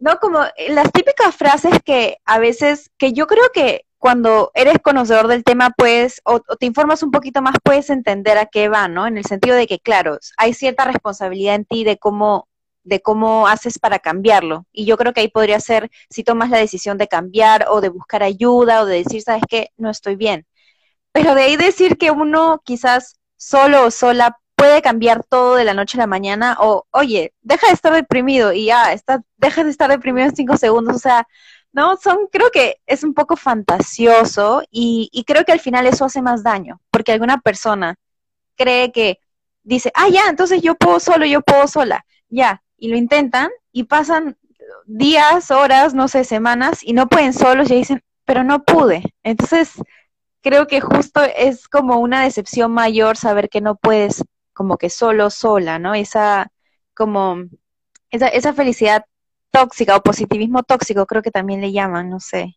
no 0.07 0.21
como 0.21 0.41
eh, 0.45 0.71
las 0.73 0.93
típicas 0.93 1.35
frases 1.35 1.81
que 1.85 2.19
a 2.25 2.39
veces, 2.39 2.91
que 2.97 3.13
yo 3.13 3.27
creo 3.27 3.45
que 3.53 3.87
cuando 3.99 4.53
eres 4.55 4.79
conocedor 4.81 5.27
del 5.27 5.43
tema, 5.43 5.75
pues, 5.77 6.21
o, 6.25 6.39
te 6.39 6.67
informas 6.67 7.03
un 7.03 7.11
poquito 7.11 7.43
más, 7.43 7.57
puedes 7.61 7.91
entender 7.91 8.39
a 8.39 8.47
qué 8.47 8.69
va, 8.69 8.87
¿no? 8.87 9.09
En 9.09 9.19
el 9.19 9.25
sentido 9.25 9.57
de 9.57 9.67
que, 9.67 9.81
claro, 9.81 10.19
hay 10.37 10.55
cierta 10.55 10.85
responsabilidad 10.85 11.57
en 11.57 11.65
ti 11.65 11.83
de 11.83 11.99
cómo 11.99 12.49
de 12.85 13.03
cómo 13.03 13.49
haces 13.49 13.81
para 13.81 13.99
cambiarlo. 13.99 14.65
Y 14.71 14.85
yo 14.87 14.97
creo 14.97 15.13
que 15.13 15.23
ahí 15.23 15.29
podría 15.29 15.59
ser 15.59 15.91
si 16.09 16.23
tomas 16.23 16.51
la 16.51 16.59
decisión 16.59 16.99
de 16.99 17.09
cambiar 17.09 17.67
o 17.69 17.81
de 17.81 17.89
buscar 17.89 18.23
ayuda 18.23 18.83
o 18.83 18.87
de 18.87 18.99
decir, 18.99 19.23
sabes 19.23 19.43
qué, 19.49 19.71
no 19.77 19.91
estoy 19.91 20.15
bien. 20.15 20.47
Pero 21.11 21.35
de 21.35 21.43
ahí 21.43 21.57
decir 21.57 21.99
que 21.99 22.13
uno 22.13 22.63
quizás 22.65 23.19
solo 23.37 23.87
o 23.87 23.91
sola 23.91 24.39
puede 24.67 24.83
cambiar 24.83 25.23
todo 25.23 25.55
de 25.55 25.65
la 25.65 25.75
noche 25.75 25.97
a 25.97 26.01
la 26.03 26.07
mañana 26.09 26.57
o, 26.59 26.87
oye, 26.91 27.33
deja 27.41 27.69
de 27.69 27.73
estar 27.73 27.93
deprimido 27.93 28.53
y 28.53 28.67
ya, 28.67 28.93
está, 28.93 29.23
deja 29.37 29.63
de 29.63 29.71
estar 29.71 29.89
deprimido 29.89 30.27
en 30.27 30.35
cinco 30.35 30.57
segundos. 30.57 30.97
O 30.97 30.99
sea, 30.99 31.27
¿no? 31.73 31.97
Son, 31.97 32.27
creo 32.33 32.51
que 32.51 32.79
es 32.85 33.05
un 33.05 33.15
poco 33.15 33.37
fantasioso 33.37 34.63
y, 34.69 35.09
y 35.13 35.23
creo 35.25 35.45
que 35.45 35.53
al 35.53 35.61
final 35.61 35.87
eso 35.87 36.05
hace 36.05 36.21
más 36.21 36.43
daño, 36.43 36.81
porque 36.91 37.13
alguna 37.13 37.39
persona 37.41 37.95
cree 38.57 38.91
que 38.91 39.21
dice, 39.63 39.93
ah, 39.95 40.09
ya, 40.09 40.23
entonces 40.29 40.63
yo 40.63 40.75
puedo 40.75 40.99
solo, 40.99 41.27
yo 41.27 41.43
puedo 41.43 41.69
sola, 41.69 42.05
ya, 42.29 42.61
y 42.77 42.89
lo 42.89 42.97
intentan 42.97 43.51
y 43.71 43.85
pasan 43.85 44.37
días, 44.87 45.53
horas, 45.53 45.95
no 45.95 46.09
sé, 46.09 46.25
semanas 46.25 46.81
y 46.83 46.93
no 46.93 47.07
pueden 47.07 47.33
solos 47.33 47.71
y 47.71 47.77
dicen, 47.77 48.03
pero 48.25 48.43
no 48.43 48.65
pude. 48.65 49.15
Entonces, 49.23 49.75
creo 50.43 50.67
que 50.67 50.81
justo 50.81 51.21
es 51.23 51.69
como 51.69 52.01
una 52.01 52.25
decepción 52.25 52.73
mayor 52.73 53.17
saber 53.17 53.49
que 53.49 53.61
no 53.61 53.77
puedes 53.77 54.25
como 54.57 54.79
que 54.79 54.89
solo, 54.89 55.29
sola, 55.29 55.79
¿no? 55.79 55.95
Esa, 55.95 56.51
como, 56.95 57.37
esa, 58.11 58.29
esa 58.29 58.55
felicidad 58.55 59.05
tóxica 59.51 59.95
o 59.97 60.03
positivismo 60.03 60.63
tóxico, 60.63 61.05
creo 61.05 61.21
que 61.21 61.31
también 61.31 61.61
le 61.61 61.73
llaman, 61.73 62.09
no 62.09 62.21
sé. 62.21 62.57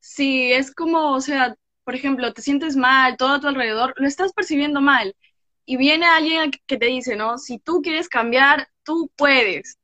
Sí, 0.00 0.52
es 0.52 0.74
como, 0.74 1.14
o 1.14 1.20
sea, 1.22 1.56
por 1.84 1.94
ejemplo, 1.94 2.32
te 2.34 2.42
sientes 2.42 2.76
mal, 2.76 3.16
todo 3.16 3.34
a 3.34 3.40
tu 3.40 3.48
alrededor, 3.48 3.94
lo 3.96 4.06
estás 4.06 4.34
percibiendo 4.34 4.82
mal. 4.82 5.16
Y 5.64 5.78
viene 5.78 6.04
alguien 6.04 6.50
que 6.66 6.76
te 6.76 6.86
dice, 6.86 7.16
¿no? 7.16 7.38
Si 7.38 7.58
tú 7.58 7.80
quieres 7.82 8.08
cambiar, 8.10 8.68
tú 8.82 9.10
puedes. 9.16 9.78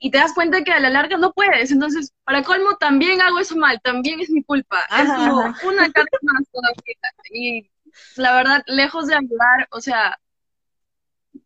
Y 0.00 0.10
te 0.10 0.18
das 0.18 0.34
cuenta 0.34 0.64
que 0.64 0.72
a 0.72 0.80
la 0.80 0.90
larga 0.90 1.16
no 1.16 1.32
puedes. 1.32 1.70
Entonces, 1.70 2.12
para 2.24 2.42
colmo, 2.42 2.76
también 2.80 3.20
hago 3.20 3.38
eso 3.38 3.56
mal, 3.56 3.80
también 3.82 4.20
es 4.20 4.30
mi 4.30 4.42
culpa. 4.42 4.84
Es 5.00 5.08
como 5.12 5.54
una 5.64 5.92
carta 5.92 6.18
más 6.22 6.42
todavía. 6.50 6.96
Y 7.30 7.70
la 8.16 8.34
verdad, 8.34 8.62
lejos 8.66 9.06
de 9.06 9.14
ayudar, 9.14 9.68
o 9.70 9.80
sea, 9.80 10.18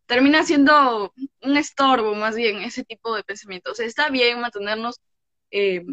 termina 0.07 0.45
siendo 0.45 1.13
un 1.43 1.57
estorbo 1.57 2.15
más 2.15 2.37
bien 2.37 2.59
ese 2.59 2.85
tipo 2.85 3.15
de 3.17 3.25
pensamientos. 3.25 3.73
O 3.73 3.75
sea, 3.77 3.87
está 3.87 4.11
bien 4.11 4.41
mantenernos 4.41 5.01
eh, 5.51 5.85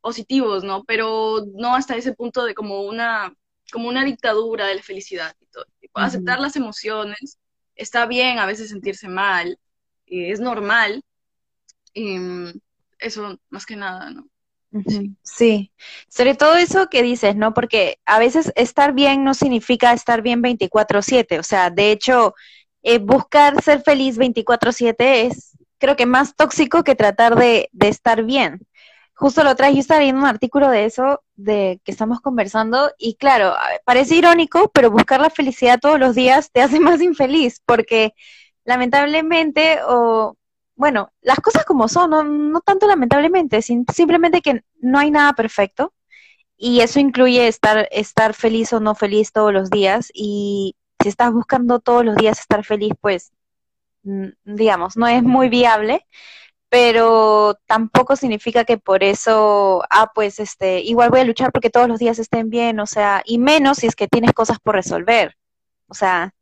positivos, 0.00 0.64
¿no? 0.64 0.84
Pero 0.84 1.44
no 1.54 1.74
hasta 1.74 1.96
ese 1.96 2.14
punto 2.14 2.44
de 2.44 2.54
como 2.54 2.82
una, 2.82 3.34
como 3.72 3.88
una 3.88 4.04
dictadura 4.04 4.66
de 4.66 4.76
la 4.76 4.82
felicidad 4.82 5.34
y 5.40 5.46
todo. 5.46 5.66
Aceptar 5.94 6.40
las 6.40 6.56
emociones, 6.56 7.38
está 7.74 8.06
bien 8.06 8.38
a 8.38 8.46
veces 8.46 8.70
sentirse 8.70 9.08
mal, 9.08 9.58
eh, 10.06 10.30
es 10.30 10.40
normal. 10.40 11.02
Em, 11.94 12.52
eso 12.98 13.38
más 13.50 13.66
que 13.66 13.76
nada, 13.76 14.10
¿no? 14.10 14.28
Sí. 15.22 15.70
sobre 16.08 16.34
todo 16.34 16.56
eso 16.56 16.88
que 16.88 17.02
dices, 17.02 17.36
¿no? 17.36 17.54
Porque 17.54 17.98
a 18.06 18.18
veces 18.18 18.52
estar 18.56 18.92
bien 18.94 19.24
no 19.24 19.34
significa 19.34 19.92
estar 19.92 20.22
bien 20.22 20.42
24/7, 20.42 21.38
o 21.38 21.42
sea, 21.42 21.70
de 21.70 21.92
hecho, 21.92 22.34
eh, 22.82 22.98
buscar 22.98 23.62
ser 23.62 23.82
feliz 23.82 24.16
24/7 24.18 25.26
es, 25.26 25.56
creo 25.78 25.96
que 25.96 26.06
más 26.06 26.34
tóxico 26.36 26.84
que 26.84 26.94
tratar 26.94 27.36
de, 27.36 27.68
estar 27.80 28.24
bien. 28.24 28.60
Justo 29.14 29.42
lo 29.44 29.56
traje, 29.56 29.74
yo 29.74 29.80
estaba 29.80 30.00
viendo 30.00 30.20
un 30.20 30.26
artículo 30.26 30.68
de 30.70 30.84
eso, 30.84 31.22
de 31.36 31.80
que 31.84 31.92
estamos 31.92 32.20
conversando, 32.20 32.90
y 32.98 33.14
claro, 33.16 33.54
parece 33.84 34.16
irónico, 34.16 34.70
pero 34.74 34.90
buscar 34.90 35.20
la 35.20 35.30
felicidad 35.30 35.80
todos 35.80 35.98
los 35.98 36.14
días 36.14 36.50
te 36.52 36.62
hace 36.62 36.80
más 36.80 37.00
infeliz, 37.02 37.60
porque 37.66 38.14
lamentablemente, 38.64 39.80
o 39.86 40.36
bueno, 40.76 41.10
las 41.22 41.40
cosas 41.40 41.64
como 41.64 41.88
son, 41.88 42.10
no, 42.10 42.22
no 42.22 42.60
tanto 42.60 42.86
lamentablemente, 42.86 43.60
simplemente 43.62 44.42
que 44.42 44.62
no 44.80 44.98
hay 44.98 45.10
nada 45.10 45.32
perfecto, 45.32 45.92
y 46.56 46.80
eso 46.80 47.00
incluye 47.00 47.48
estar, 47.48 47.88
estar 47.90 48.34
feliz 48.34 48.72
o 48.72 48.80
no 48.80 48.94
feliz 48.94 49.32
todos 49.32 49.52
los 49.52 49.70
días, 49.70 50.10
y 50.14 50.76
si 51.02 51.08
estás 51.08 51.32
buscando 51.32 51.80
todos 51.80 52.04
los 52.04 52.16
días 52.16 52.38
estar 52.38 52.64
feliz, 52.64 52.92
pues, 53.00 53.32
mm, 54.04 54.28
digamos, 54.44 54.96
no 54.96 55.06
es 55.06 55.22
muy 55.22 55.48
viable, 55.48 56.06
pero 56.68 57.58
tampoco 57.66 58.16
significa 58.16 58.64
que 58.64 58.76
por 58.76 59.02
eso, 59.02 59.82
ah, 59.90 60.10
pues, 60.14 60.38
este, 60.40 60.80
igual 60.80 61.10
voy 61.10 61.20
a 61.20 61.24
luchar 61.24 61.52
porque 61.52 61.70
todos 61.70 61.88
los 61.88 61.98
días 61.98 62.18
estén 62.18 62.50
bien, 62.50 62.80
o 62.80 62.86
sea, 62.86 63.22
y 63.24 63.38
menos 63.38 63.78
si 63.78 63.86
es 63.86 63.96
que 63.96 64.08
tienes 64.08 64.32
cosas 64.32 64.58
por 64.58 64.74
resolver, 64.74 65.36
o 65.88 65.94
sea, 65.94 66.34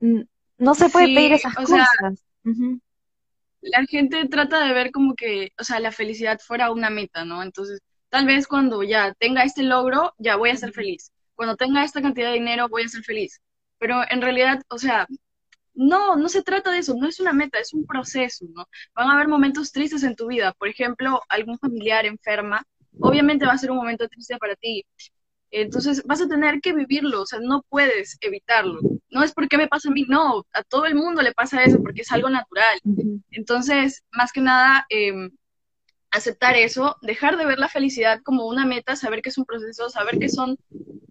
no 0.00 0.74
se 0.74 0.88
puede 0.88 1.06
pedir 1.06 1.32
esas 1.32 1.54
cosas. 1.54 1.86
La 3.64 3.84
gente 3.86 4.28
trata 4.28 4.64
de 4.66 4.72
ver 4.74 4.90
como 4.92 5.14
que, 5.14 5.52
o 5.58 5.64
sea, 5.64 5.80
la 5.80 5.92
felicidad 5.92 6.38
fuera 6.40 6.70
una 6.70 6.90
meta, 6.90 7.24
¿no? 7.24 7.42
Entonces, 7.42 7.80
tal 8.10 8.26
vez 8.26 8.46
cuando 8.46 8.82
ya 8.82 9.14
tenga 9.14 9.44
este 9.44 9.62
logro, 9.62 10.14
ya 10.18 10.36
voy 10.36 10.50
a 10.50 10.56
ser 10.56 10.72
feliz 10.72 11.12
cuando 11.34 11.56
tenga 11.56 11.84
esta 11.84 12.02
cantidad 12.02 12.28
de 12.28 12.34
dinero 12.34 12.68
voy 12.68 12.82
a 12.84 12.88
ser 12.88 13.02
feliz. 13.04 13.40
Pero 13.78 14.02
en 14.10 14.22
realidad, 14.22 14.62
o 14.68 14.78
sea, 14.78 15.06
no, 15.74 16.16
no 16.16 16.28
se 16.28 16.42
trata 16.42 16.70
de 16.70 16.78
eso, 16.78 16.94
no 16.96 17.08
es 17.08 17.20
una 17.20 17.32
meta, 17.32 17.58
es 17.58 17.74
un 17.74 17.86
proceso, 17.86 18.46
¿no? 18.54 18.66
Van 18.94 19.08
a 19.08 19.14
haber 19.14 19.28
momentos 19.28 19.72
tristes 19.72 20.04
en 20.04 20.16
tu 20.16 20.28
vida, 20.28 20.52
por 20.54 20.68
ejemplo, 20.68 21.20
algún 21.28 21.58
familiar 21.58 22.06
enferma, 22.06 22.64
obviamente 23.00 23.46
va 23.46 23.52
a 23.52 23.58
ser 23.58 23.70
un 23.70 23.78
momento 23.78 24.08
triste 24.08 24.36
para 24.38 24.54
ti. 24.56 24.84
Entonces 25.56 26.02
vas 26.04 26.20
a 26.20 26.26
tener 26.26 26.60
que 26.60 26.72
vivirlo, 26.72 27.22
o 27.22 27.26
sea, 27.26 27.38
no 27.40 27.62
puedes 27.68 28.18
evitarlo. 28.20 28.80
No 29.08 29.22
es 29.22 29.32
porque 29.32 29.56
me 29.56 29.68
pasa 29.68 29.88
a 29.88 29.92
mí, 29.92 30.04
no, 30.08 30.44
a 30.52 30.64
todo 30.64 30.84
el 30.86 30.96
mundo 30.96 31.22
le 31.22 31.32
pasa 31.32 31.62
eso 31.62 31.80
porque 31.80 32.02
es 32.02 32.10
algo 32.10 32.28
natural. 32.28 32.80
Entonces, 33.30 34.02
más 34.10 34.32
que 34.32 34.40
nada, 34.40 34.84
eh, 34.90 35.12
aceptar 36.10 36.56
eso, 36.56 36.96
dejar 37.02 37.36
de 37.36 37.46
ver 37.46 37.60
la 37.60 37.68
felicidad 37.68 38.20
como 38.24 38.48
una 38.48 38.66
meta, 38.66 38.96
saber 38.96 39.22
que 39.22 39.28
es 39.28 39.38
un 39.38 39.44
proceso, 39.44 39.88
saber 39.90 40.18
que 40.18 40.28
son 40.28 40.56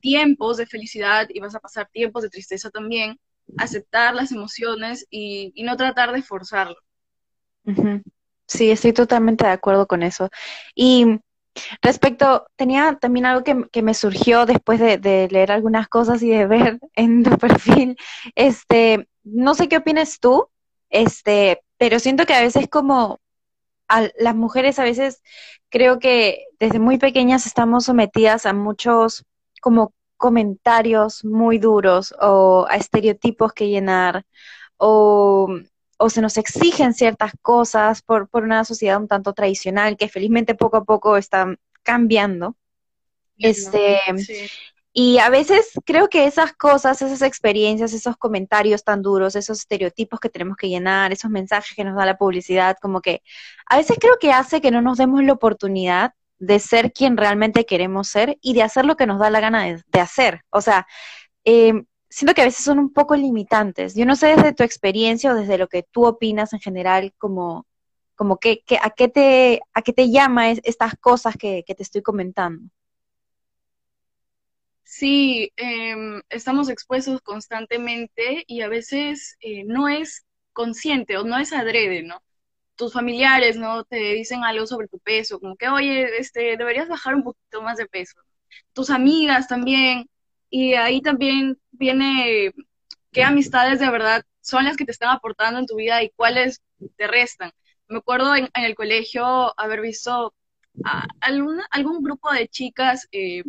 tiempos 0.01 0.57
de 0.57 0.65
felicidad 0.65 1.27
y 1.29 1.39
vas 1.39 1.55
a 1.55 1.61
pasar 1.61 1.87
tiempos 1.93 2.23
de 2.23 2.29
tristeza 2.29 2.69
también, 2.69 3.17
aceptar 3.57 4.13
las 4.13 4.33
emociones 4.33 5.07
y, 5.09 5.53
no 5.63 5.77
tratar 5.77 6.11
de 6.11 6.21
forzarlo. 6.21 6.75
Sí, 8.45 8.71
estoy 8.71 8.91
totalmente 8.91 9.45
de 9.45 9.51
acuerdo 9.51 9.87
con 9.87 10.03
eso. 10.03 10.29
Y 10.75 11.21
respecto, 11.81 12.47
tenía 12.55 12.97
también 12.99 13.25
algo 13.25 13.43
que, 13.43 13.81
me 13.81 13.93
surgió 13.93 14.45
después 14.45 14.79
de, 14.79 15.27
leer 15.31 15.51
algunas 15.51 15.87
cosas 15.87 16.21
y 16.23 16.29
de 16.29 16.45
ver 16.47 16.79
en 16.95 17.23
tu 17.23 17.37
perfil. 17.37 17.97
Este, 18.35 19.07
no 19.23 19.55
sé 19.55 19.67
qué 19.69 19.77
opinas 19.77 20.19
tú, 20.19 20.47
este, 20.89 21.63
pero 21.77 21.99
siento 21.99 22.25
que 22.25 22.33
a 22.33 22.41
veces 22.41 22.67
como 22.69 23.19
las 24.17 24.35
mujeres 24.35 24.79
a 24.79 24.83
veces 24.83 25.21
creo 25.69 25.99
que 25.99 26.45
desde 26.59 26.79
muy 26.79 26.97
pequeñas 26.97 27.45
estamos 27.45 27.85
sometidas 27.85 28.45
a 28.45 28.53
muchos 28.53 29.23
como 29.61 29.93
comentarios 30.17 31.23
muy 31.25 31.57
duros 31.59 32.15
o 32.19 32.65
a 32.69 32.77
estereotipos 32.77 33.53
que 33.53 33.67
llenar 33.67 34.25
o, 34.77 35.47
se 36.09 36.21
nos 36.21 36.37
exigen 36.37 36.93
ciertas 36.93 37.31
cosas 37.41 38.01
por, 38.01 38.27
por 38.27 38.43
una 38.43 38.65
sociedad 38.65 38.99
un 38.99 39.07
tanto 39.07 39.33
tradicional 39.33 39.97
que 39.97 40.09
felizmente 40.09 40.55
poco 40.55 40.77
a 40.77 40.83
poco 40.83 41.17
está 41.17 41.55
cambiando. 41.83 42.55
Este, 43.37 43.99
y 44.93 45.17
a 45.17 45.29
veces 45.29 45.71
creo 45.85 46.07
que 46.07 46.25
esas 46.25 46.53
cosas, 46.53 47.01
esas 47.01 47.23
experiencias, 47.23 47.93
esos 47.93 48.15
comentarios 48.15 48.83
tan 48.83 49.01
duros, 49.01 49.35
esos 49.35 49.59
estereotipos 49.59 50.19
que 50.19 50.29
tenemos 50.29 50.55
que 50.55 50.69
llenar, 50.69 51.11
esos 51.11 51.31
mensajes 51.31 51.75
que 51.75 51.83
nos 51.83 51.95
da 51.95 52.05
la 52.05 52.17
publicidad, 52.17 52.77
como 52.79 53.01
que 53.01 53.23
a 53.65 53.77
veces 53.77 53.97
creo 53.99 54.19
que 54.19 54.31
hace 54.31 54.61
que 54.61 54.69
no 54.71 54.81
nos 54.81 54.99
demos 54.99 55.23
la 55.23 55.33
oportunidad 55.33 56.13
de 56.37 56.59
ser 56.59 56.91
quien 56.91 57.17
realmente 57.17 57.65
queremos 57.65 58.07
ser 58.07 58.37
y 58.41 58.53
de 58.53 58.63
hacer 58.63 58.85
lo 58.85 58.95
que 58.95 59.07
nos 59.07 59.19
da 59.19 59.29
la 59.31 59.39
gana 59.39 59.63
de, 59.65 59.99
hacer. 59.99 60.41
O 60.51 60.61
sea, 60.61 60.85
em, 61.43 61.85
siento 62.13 62.33
que 62.35 62.41
a 62.41 62.45
veces 62.45 62.63
son 62.63 62.79
un 62.79 62.93
poco 62.93 63.15
limitantes. 63.15 63.95
Yo 63.95 64.05
no 64.05 64.15
sé 64.15 64.27
desde 64.27 64.53
tu 64.53 64.63
experiencia 64.63 65.31
o 65.31 65.35
desde 65.35 65.57
lo 65.57 65.67
que 65.67 65.83
tú 65.83 66.05
opinas 66.05 66.53
en 66.53 66.59
general, 66.59 67.13
como, 67.17 67.65
como 68.15 68.37
que, 68.37 68.63
a, 68.81 68.89
qué 68.91 69.07
te, 69.07 69.61
a 69.73 69.81
qué 69.81 69.93
te 69.93 70.11
llama 70.11 70.51
estas 70.51 70.95
cosas 70.99 71.35
que 71.37 71.63
te 71.65 71.83
estoy 71.83 72.01
comentando. 72.01 72.69
Sí, 74.83 75.51
em, 75.55 76.21
estamos 76.29 76.69
expuestos 76.69 77.19
constantemente 77.21 78.43
y 78.45 78.61
a 78.61 78.67
veces 78.67 79.37
eh, 79.39 79.63
no 79.65 79.87
es 79.87 80.23
consciente 80.51 81.17
o 81.17 81.23
no 81.23 81.39
es 81.39 81.51
adrede, 81.51 82.03
¿no? 82.03 82.21
Tus 82.75 82.93
familiares, 82.93 83.57
¿no? 83.57 83.85
Te 83.85 83.97
dicen 84.13 84.43
algo 84.43 84.67
sobre 84.67 84.87
tu 84.87 84.99
peso, 84.99 85.39
como 85.39 85.55
que, 85.55 85.67
oye, 85.69 86.17
este, 86.19 86.57
deberías 86.57 86.89
bajar 86.89 87.15
un 87.15 87.23
poquito 87.23 87.63
más 87.63 87.77
de 87.77 87.87
peso. 87.87 88.21
Tus 88.73 88.91
amigas 88.91 89.47
también, 89.47 90.07
y 90.53 90.75
ahí 90.75 91.01
también 91.01 91.57
viene 91.71 92.53
qué 93.11 93.23
amistades 93.23 93.79
de 93.79 93.89
verdad 93.89 94.23
son 94.39 94.65
las 94.65 94.77
que 94.77 94.85
te 94.85 94.91
están 94.91 95.09
aportando 95.09 95.59
en 95.59 95.65
tu 95.65 95.75
vida 95.75 96.03
y 96.03 96.11
cuáles 96.11 96.61
te 96.95 97.07
restan. 97.07 97.51
Me 97.87 97.97
acuerdo 97.97 98.35
en, 98.35 98.49
el 98.53 98.75
colegio 98.75 99.59
haber 99.59 99.81
visto 99.81 100.35
a 100.85 101.07
algún 101.21 102.03
grupo 102.03 102.31
de 102.31 102.47
chicas 102.47 103.07
eh, 103.11 103.41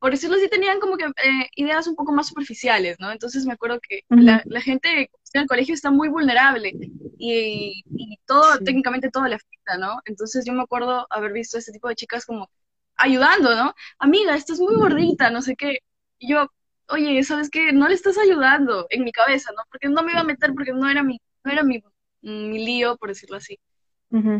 por 0.00 0.10
decirlo 0.10 0.36
así, 0.36 0.48
tenían 0.48 0.80
como 0.80 0.96
que 0.96 1.04
eh, 1.04 1.48
ideas 1.54 1.86
un 1.86 1.94
poco 1.94 2.12
más 2.12 2.26
superficiales, 2.28 2.96
¿no? 2.98 3.12
Entonces 3.12 3.46
me 3.46 3.52
acuerdo 3.52 3.78
que 3.80 4.02
la, 4.08 4.42
gente 4.60 5.10
en 5.34 5.40
el 5.40 5.46
colegio 5.46 5.74
está 5.74 5.92
muy 5.92 6.08
vulnerable 6.08 6.72
y, 7.18 7.84
todo, 8.26 8.58
técnicamente 8.58 9.10
todo 9.10 9.26
le 9.26 9.36
afecta, 9.36 9.78
¿no? 9.78 10.00
Entonces 10.04 10.44
yo 10.44 10.52
me 10.52 10.62
acuerdo 10.62 11.06
haber 11.10 11.32
visto 11.32 11.56
a 11.56 11.60
este 11.60 11.72
tipo 11.72 11.88
de 11.88 11.94
chicas 11.94 12.24
como 12.26 12.50
ayudando, 12.96 13.54
¿no? 13.54 13.74
Amiga, 13.98 14.34
estás 14.34 14.58
muy 14.60 14.74
gordita, 14.74 15.30
no 15.30 15.42
sé 15.42 15.56
qué. 15.56 15.78
Y 16.18 16.30
yo, 16.32 16.48
oye, 16.88 17.22
¿sabes 17.22 17.50
qué? 17.50 17.72
No 17.72 17.88
le 17.88 17.94
estás 17.94 18.18
ayudando 18.18 18.86
en 18.90 19.04
mi 19.04 19.12
cabeza, 19.12 19.50
¿no? 19.56 19.62
Porque 19.70 19.88
no 19.88 20.02
me 20.02 20.12
iba 20.12 20.20
a 20.20 20.24
meter 20.24 20.52
porque 20.54 20.72
no 20.72 20.88
era 20.88 21.02
mi, 21.02 21.20
no 21.44 21.52
era 21.52 21.62
mi, 21.62 21.82
mi 22.22 22.64
lío, 22.64 22.96
por 22.96 23.10
decirlo 23.10 23.36
así. 23.36 23.58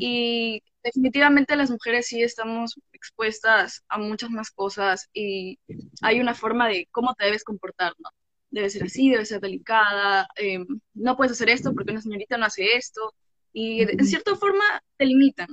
Y 0.01 0.62
definitivamente 0.83 1.57
las 1.57 1.71
mujeres 1.71 2.07
sí 2.07 2.23
estamos 2.23 2.81
expuestas 2.93 3.85
a 3.88 3.99
muchas 3.99 4.31
más 4.31 4.51
cosas 4.51 5.09
y 5.12 5.59
hay 6.03 6.21
una 6.21 6.35
forma 6.35 6.69
de 6.69 6.88
cómo 6.91 7.14
te 7.14 7.27
debes 7.27 7.45
comportar, 7.45 7.93
¿no? 7.99 8.09
Debe 8.51 8.71
ser 8.71 8.85
así, 8.85 9.11
debe 9.11 9.27
ser 9.27 9.41
delicada, 9.41 10.27
em, 10.37 10.67
no 10.95 11.17
puedes 11.17 11.33
hacer 11.33 11.51
esto 11.51 11.75
porque 11.75 11.93
una 11.93 12.01
señorita 12.01 12.38
no 12.38 12.47
hace 12.47 12.77
esto 12.77 13.14
y 13.53 13.83
en 13.83 14.05
cierta 14.07 14.37
forma 14.37 14.64
te 14.97 15.05
limitan. 15.07 15.49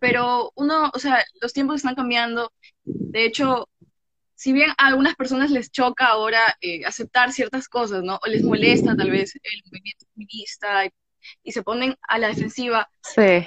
Pero 0.00 0.52
uno, 0.56 0.90
o 0.94 0.98
sea, 0.98 1.24
los 1.40 1.52
tiempos 1.52 1.76
están 1.76 1.94
cambiando. 1.94 2.52
De 2.84 3.24
hecho, 3.24 3.68
si 4.36 4.52
bien 4.52 4.70
a 4.76 4.86
algunas 4.86 5.16
personas 5.16 5.50
les 5.50 5.70
choca 5.72 6.06
ahora 6.06 6.56
eh, 6.60 6.84
aceptar 6.84 7.32
ciertas 7.32 7.68
cosas, 7.68 8.04
¿no? 8.04 8.20
O 8.22 8.28
les 8.28 8.44
molesta 8.44 8.94
tal 8.94 9.10
vez 9.10 9.34
el 9.34 9.62
movimiento 9.64 10.06
feminista 10.12 10.86
y, 11.42 11.52
se 11.52 11.62
ponen 11.62 11.96
a 12.02 12.18
la 12.18 12.28
defensiva. 12.28 12.88
Sí. 13.02 13.46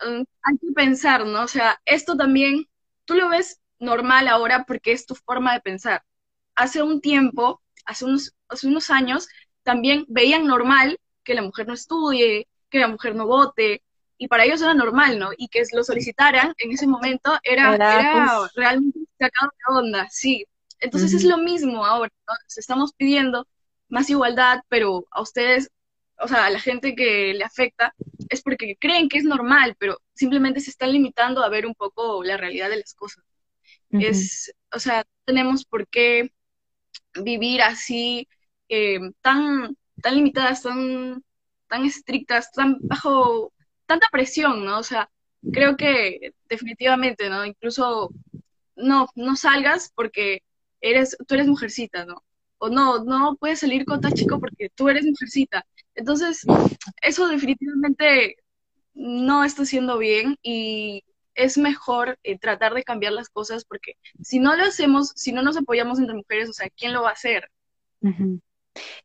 Mm, 0.00 0.22
hay 0.42 0.58
que 0.58 0.72
pensar, 0.74 1.26
¿no? 1.26 1.42
O 1.42 1.48
sea, 1.48 1.80
esto 1.84 2.16
también, 2.16 2.66
tú 3.04 3.14
lo 3.14 3.28
ves 3.28 3.60
normal 3.80 4.28
ahora 4.28 4.64
porque 4.64 4.92
es 4.92 5.06
tu 5.06 5.16
forma 5.16 5.52
de 5.54 5.60
pensar. 5.60 6.04
Hace 6.54 6.82
un 6.82 7.00
tiempo, 7.00 7.60
hace 7.84 8.04
unos, 8.04 8.34
hace 8.48 8.68
unos 8.68 8.90
años, 8.90 9.28
también 9.64 10.06
veían 10.08 10.46
normal 10.46 11.00
que 11.24 11.34
la 11.34 11.42
mujer 11.42 11.66
no 11.66 11.74
estudie, 11.74 12.46
que 12.70 12.78
la 12.78 12.88
mujer 12.88 13.16
no 13.16 13.26
vote, 13.26 13.82
y 14.18 14.28
para 14.28 14.44
ellos 14.44 14.60
era 14.60 14.74
normal, 14.74 15.18
¿no? 15.18 15.30
Y 15.36 15.48
que 15.48 15.62
lo 15.72 15.84
solicitaran 15.84 16.52
en 16.58 16.72
ese 16.72 16.86
momento 16.86 17.38
era, 17.44 17.74
era, 17.76 18.36
pues, 18.38 18.52
realmente 18.56 18.98
sacado 19.18 19.52
de 19.56 19.78
onda, 19.78 20.08
sí. 20.10 20.44
Entonces 20.80 21.12
es 21.12 21.24
lo 21.24 21.38
mismo 21.38 21.84
ahora, 21.84 22.12
¿no? 22.26 22.34
estamos 22.56 22.92
pidiendo 22.92 23.46
más 23.88 24.10
igualdad, 24.10 24.62
pero 24.68 25.06
a 25.10 25.22
ustedes, 25.22 25.70
o 26.18 26.28
sea, 26.28 26.46
a 26.46 26.50
la 26.50 26.60
gente 26.60 26.94
que 26.94 27.32
le 27.34 27.44
afecta, 27.44 27.94
es 28.28 28.42
porque 28.42 28.76
creen 28.78 29.08
que 29.08 29.18
es 29.18 29.24
normal, 29.24 29.76
pero 29.78 30.00
simplemente 30.14 30.60
se 30.60 30.70
están 30.70 30.92
limitando 30.92 31.42
a 31.42 31.48
ver 31.48 31.66
un 31.66 31.74
poco 31.74 32.22
la 32.22 32.36
realidad 32.36 32.68
de 32.70 32.78
las 32.78 32.94
cosas. 32.94 33.24
Es, 33.90 34.52
o 34.72 34.78
sea, 34.78 35.04
tenemos 35.24 35.64
por 35.64 35.88
qué 35.88 36.30
vivir 37.22 37.62
así, 37.62 38.28
eh, 38.68 39.00
tan, 39.22 39.76
tan 40.02 40.14
limitadas, 40.14 40.62
tan, 40.62 41.24
tan 41.68 41.84
estrictas, 41.84 42.52
tan 42.52 42.76
bajo 42.80 43.52
tanta 43.88 44.06
presión, 44.12 44.64
¿no? 44.64 44.78
O 44.78 44.82
sea, 44.82 45.10
creo 45.52 45.76
que 45.76 46.32
definitivamente, 46.48 47.28
¿no? 47.28 47.44
Incluso 47.44 48.10
no, 48.76 49.08
no 49.16 49.34
salgas 49.34 49.90
porque 49.94 50.42
eres, 50.80 51.16
tú 51.26 51.34
eres 51.34 51.48
mujercita, 51.48 52.04
¿no? 52.04 52.22
O 52.58 52.68
no, 52.68 53.04
no 53.04 53.36
puedes 53.40 53.60
salir 53.60 53.84
con 53.84 54.00
tal 54.00 54.12
chico 54.12 54.38
porque 54.38 54.70
tú 54.74 54.88
eres 54.88 55.04
mujercita. 55.04 55.64
Entonces, 55.94 56.44
eso 57.02 57.28
definitivamente 57.28 58.36
no 58.94 59.42
está 59.42 59.62
haciendo 59.62 59.96
bien 59.96 60.36
y 60.42 61.02
es 61.34 61.56
mejor 61.56 62.18
eh, 62.24 62.38
tratar 62.38 62.74
de 62.74 62.82
cambiar 62.82 63.12
las 63.12 63.30
cosas 63.30 63.64
porque 63.64 63.94
si 64.22 64.38
no 64.38 64.54
lo 64.56 64.64
hacemos, 64.64 65.12
si 65.14 65.32
no 65.32 65.42
nos 65.42 65.56
apoyamos 65.56 65.98
entre 65.98 66.16
mujeres, 66.16 66.50
o 66.50 66.52
sea, 66.52 66.68
¿quién 66.76 66.92
lo 66.92 67.02
va 67.02 67.10
a 67.10 67.12
hacer? 67.12 67.48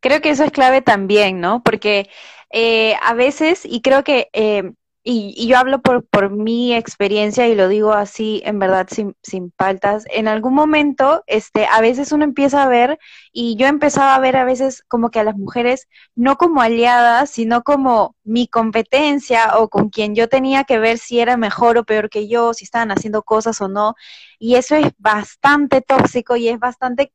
Creo 0.02 0.22
que 0.22 0.32
eso 0.32 0.44
es 0.44 0.52
clave 0.52 0.82
también, 0.82 1.40
¿no? 1.40 1.64
Porque 1.64 2.10
eh, 2.54 2.96
a 3.02 3.14
veces, 3.16 3.66
y 3.66 3.82
creo 3.82 4.04
que, 4.04 4.30
eh, 4.34 4.74
y, 5.04 5.48
yo 5.48 5.58
hablo 5.58 5.82
por, 5.82 6.06
por 6.06 6.30
mi 6.30 6.74
experiencia 6.76 7.48
y 7.48 7.56
lo 7.56 7.68
digo 7.68 7.94
así, 7.94 8.42
en 8.46 8.60
verdad, 8.60 8.88
sin, 8.92 9.16
sin 9.24 9.52
paltas, 9.52 10.06
en 10.12 10.28
algún 10.28 10.54
momento, 10.54 11.24
este, 11.28 11.66
a 11.66 11.82
veces 11.82 12.12
uno 12.12 12.24
empieza 12.24 12.64
a 12.64 12.68
ver, 12.68 13.00
y 13.32 13.56
yo 13.58 13.68
empezaba 13.68 14.16
a 14.16 14.20
ver 14.20 14.38
a 14.38 14.46
veces 14.46 14.84
como 14.88 15.10
que 15.12 15.20
a 15.20 15.24
las 15.24 15.36
mujeres 15.36 15.88
no 16.16 16.38
como 16.38 16.62
aliadas, 16.62 17.32
sino 17.32 17.64
como 17.64 18.16
mi 18.24 18.48
competencia 18.48 19.58
o 19.58 19.70
con 19.70 19.90
quien 19.90 20.16
yo 20.16 20.30
tenía 20.30 20.64
que 20.64 20.80
ver 20.80 21.00
si 21.00 21.20
era 21.20 21.38
mejor 21.38 21.78
o 21.80 21.86
peor 21.86 22.10
que 22.10 22.28
yo, 22.28 22.54
si 22.54 22.66
estaban 22.66 22.92
haciendo 22.92 23.24
cosas 23.24 23.60
o 23.62 23.68
no, 23.68 23.96
y 24.40 24.56
eso 24.56 24.76
es 24.76 24.92
bastante 25.00 25.82
tóxico 25.82 26.36
y 26.38 26.50
es 26.50 26.60
bastante 26.60 27.12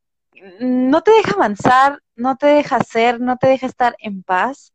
no 0.61 1.03
te 1.03 1.11
deja 1.12 1.33
avanzar, 1.33 2.03
no 2.16 2.37
te 2.37 2.46
deja 2.46 2.77
hacer, 2.77 3.20
no 3.20 3.37
te 3.37 3.48
deja 3.48 3.66
estar 3.66 3.96
en 4.01 4.22
paz. 4.22 4.72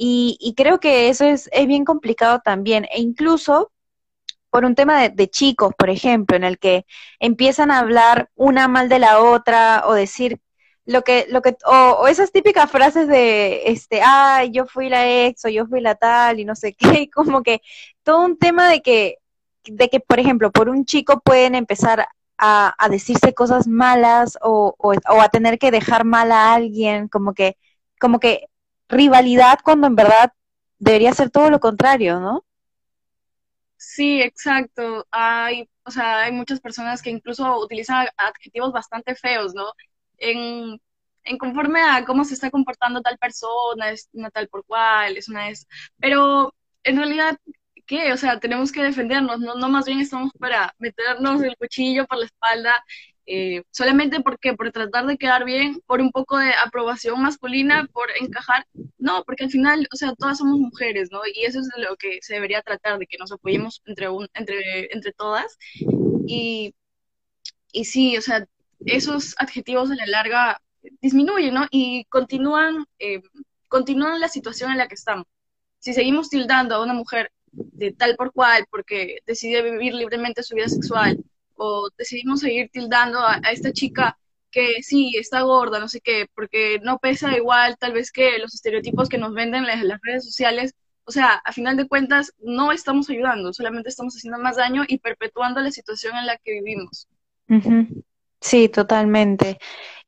Y, 0.00 0.54
creo 0.56 0.78
que 0.80 1.08
eso 1.08 1.24
es, 1.24 1.48
es, 1.52 1.66
bien 1.66 1.84
complicado 1.84 2.40
también. 2.44 2.84
E 2.92 3.00
incluso 3.00 3.72
por 4.50 4.64
un 4.64 4.74
tema 4.74 5.08
de, 5.08 5.28
chicos, 5.28 5.74
por 5.76 5.90
ejemplo, 5.90 6.36
en 6.36 6.44
el 6.44 6.58
que 6.58 6.86
empiezan 7.20 7.70
a 7.70 7.80
hablar 7.80 8.30
una 8.36 8.68
mal 8.68 8.88
de 8.88 9.00
la 9.00 9.20
otra 9.20 9.82
o 9.86 9.94
decir 9.94 10.40
lo 10.86 11.02
que, 11.02 11.26
lo 11.30 11.42
que, 11.42 11.56
o, 11.66 12.06
esas 12.08 12.32
típicas 12.32 12.70
frases 12.70 13.08
de 13.08 13.64
este, 13.66 14.00
ay, 14.02 14.50
yo 14.52 14.66
fui 14.66 14.88
la 14.88 15.26
ex 15.26 15.44
o 15.44 15.48
yo 15.48 15.66
fui 15.66 15.80
la 15.80 15.96
tal 15.96 16.40
y 16.40 16.44
no 16.44 16.54
sé 16.54 16.74
qué, 16.78 17.10
como 17.10 17.42
que 17.42 17.60
todo 18.02 18.24
un 18.24 18.38
tema 18.38 18.68
de 18.70 18.82
que, 18.82 19.18
de 19.66 19.88
que, 19.90 20.00
por 20.00 20.20
ejemplo, 20.20 20.50
por 20.52 20.68
un 20.68 20.84
chico 20.86 21.20
pueden 21.20 21.54
empezar 21.54 22.08
a, 22.38 22.74
decirse 22.90 23.34
cosas 23.34 23.66
malas 23.68 24.38
o, 24.42 24.76
a 25.20 25.28
tener 25.28 25.58
que 25.58 25.70
dejar 25.70 26.04
mal 26.04 26.32
a 26.32 26.54
alguien, 26.54 27.08
como 27.08 27.34
que, 27.34 27.56
como 28.00 28.20
que 28.20 28.48
rivalidad 28.88 29.60
cuando 29.64 29.86
en 29.86 29.96
verdad 29.96 30.32
debería 30.78 31.12
ser 31.14 31.30
todo 31.30 31.50
lo 31.50 31.60
contrario, 31.60 32.20
¿no? 32.20 32.44
Sí, 33.76 34.20
exacto. 34.22 35.06
Hay, 35.10 35.68
o 35.84 35.90
sea, 35.90 36.22
hay 36.22 36.32
muchas 36.32 36.60
personas 36.60 37.00
que 37.02 37.10
incluso 37.10 37.58
utilizan 37.60 38.08
adjetivos 38.16 38.72
bastante 38.72 39.14
feos, 39.14 39.54
¿no? 39.54 39.72
En, 40.18 40.80
en 41.24 41.38
conforme 41.38 41.80
a 41.82 42.04
cómo 42.04 42.24
se 42.24 42.34
está 42.34 42.50
comportando 42.50 43.00
tal 43.02 43.18
persona, 43.18 43.90
es 43.90 44.08
una 44.12 44.30
tal 44.30 44.48
por 44.48 44.64
cual, 44.66 45.16
es 45.16 45.28
una 45.28 45.48
es, 45.50 45.66
pero 45.98 46.54
en 46.82 46.96
realidad 46.96 47.38
qué? 47.86 48.12
O 48.12 48.16
sea, 48.16 48.40
tenemos 48.40 48.72
que 48.72 48.82
defendernos, 48.82 49.40
no, 49.40 49.54
no 49.56 49.68
más 49.68 49.86
bien 49.86 50.00
estamos 50.00 50.32
para 50.38 50.74
meternos 50.78 51.42
el 51.42 51.56
cuchillo 51.56 52.06
por 52.06 52.18
la 52.18 52.26
espalda, 52.26 52.84
eh, 53.30 53.62
solamente 53.70 54.20
porque 54.20 54.54
por 54.54 54.72
tratar 54.72 55.06
de 55.06 55.18
quedar 55.18 55.44
bien, 55.44 55.82
por 55.86 56.00
un 56.00 56.10
poco 56.10 56.38
de 56.38 56.50
aprobación 56.54 57.20
masculina, 57.20 57.86
por 57.92 58.08
encajar, 58.18 58.66
no, 58.96 59.22
porque 59.24 59.44
al 59.44 59.50
final, 59.50 59.86
o 59.92 59.96
sea, 59.96 60.14
todas 60.14 60.38
somos 60.38 60.58
mujeres, 60.58 61.10
¿no? 61.12 61.20
Y 61.34 61.44
eso 61.44 61.60
es 61.60 61.68
de 61.68 61.82
lo 61.82 61.96
que 61.96 62.20
se 62.22 62.34
debería 62.34 62.62
tratar, 62.62 62.98
de 62.98 63.06
que 63.06 63.18
nos 63.18 63.30
apoyemos 63.30 63.82
entre, 63.84 64.08
un, 64.08 64.28
entre, 64.32 64.88
entre 64.94 65.12
todas. 65.12 65.58
Y, 66.26 66.74
y 67.72 67.84
sí, 67.84 68.16
o 68.16 68.22
sea, 68.22 68.46
esos 68.86 69.34
adjetivos 69.38 69.90
a 69.90 69.96
la 69.96 70.06
larga 70.06 70.62
disminuyen, 71.02 71.52
¿no? 71.52 71.66
Y 71.70 72.06
continúan, 72.06 72.86
eh, 72.98 73.20
continúan 73.68 74.20
la 74.20 74.28
situación 74.28 74.72
en 74.72 74.78
la 74.78 74.88
que 74.88 74.94
estamos. 74.94 75.26
Si 75.80 75.92
seguimos 75.92 76.30
tildando 76.30 76.76
a 76.76 76.82
una 76.82 76.94
mujer 76.94 77.30
de 77.52 77.92
tal 77.92 78.16
por 78.16 78.32
cual 78.32 78.64
porque 78.70 79.18
decidió 79.26 79.62
vivir 79.62 79.94
libremente 79.94 80.42
su 80.42 80.54
vida 80.54 80.68
sexual 80.68 81.22
o 81.58 81.90
decidimos 81.98 82.40
seguir 82.40 82.70
tildando 82.70 83.18
a, 83.20 83.40
esta 83.52 83.72
chica 83.72 84.18
que 84.50 84.82
sí, 84.82 85.12
está 85.18 85.42
gorda, 85.42 85.78
no 85.78 85.88
sé 85.88 86.00
qué, 86.00 86.26
porque 86.34 86.80
no 86.82 86.98
pesa 86.98 87.36
igual 87.36 87.76
tal 87.78 87.92
vez 87.92 88.10
que 88.10 88.38
los 88.38 88.54
estereotipos 88.54 89.08
que 89.08 89.18
nos 89.18 89.34
venden 89.34 89.66
las, 89.66 89.82
las 89.82 90.00
redes 90.02 90.24
sociales. 90.24 90.74
O 91.04 91.10
sea, 91.10 91.34
a 91.44 91.52
final 91.52 91.76
de 91.76 91.86
cuentas, 91.86 92.32
no 92.38 92.72
estamos 92.72 93.10
ayudando, 93.10 93.52
solamente 93.52 93.88
estamos 93.90 94.14
haciendo 94.14 94.38
más 94.38 94.56
daño 94.56 94.84
y 94.88 94.98
perpetuando 94.98 95.60
la 95.60 95.70
situación 95.70 96.16
en 96.16 96.26
la 96.26 96.38
que 96.38 96.52
vivimos. 96.52 97.08
Sí, 98.40 98.68
totalmente. 98.68 99.58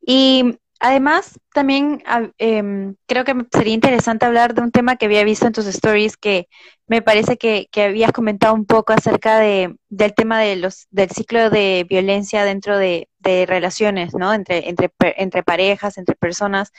Y 0.01 0.59
Además, 0.83 1.39
también 1.53 2.03
em, 2.39 2.97
creo 3.07 3.25
que 3.25 3.35
sería 3.53 3.75
interesante 3.75 4.25
hablar 4.25 4.55
de 4.55 4.63
un 4.63 4.71
tema 4.71 4.97
que 4.97 5.05
había 5.05 5.25
visto 5.25 5.47
en 5.47 5.53
tus 5.53 5.67
stories 5.67 6.17
que 6.17 6.49
me 6.87 7.03
parece 7.03 7.37
que, 7.37 7.69
habías 7.77 8.13
comentado 8.13 8.55
un 8.55 8.65
poco 8.65 8.95
acerca 8.95 9.39
de, 9.39 9.77
del 9.91 10.15
tema 10.15 10.41
de 10.41 10.57
los, 10.57 10.87
del 10.91 11.11
ciclo 11.11 11.51
de 11.51 11.87
violencia 11.89 12.45
dentro 12.45 12.79
de, 12.79 13.09
relaciones, 13.23 14.15
¿no? 14.15 14.33
Entre, 14.33 14.71
entre, 14.71 15.43
parejas, 15.43 15.99
entre 15.99 16.17
personas. 16.17 16.73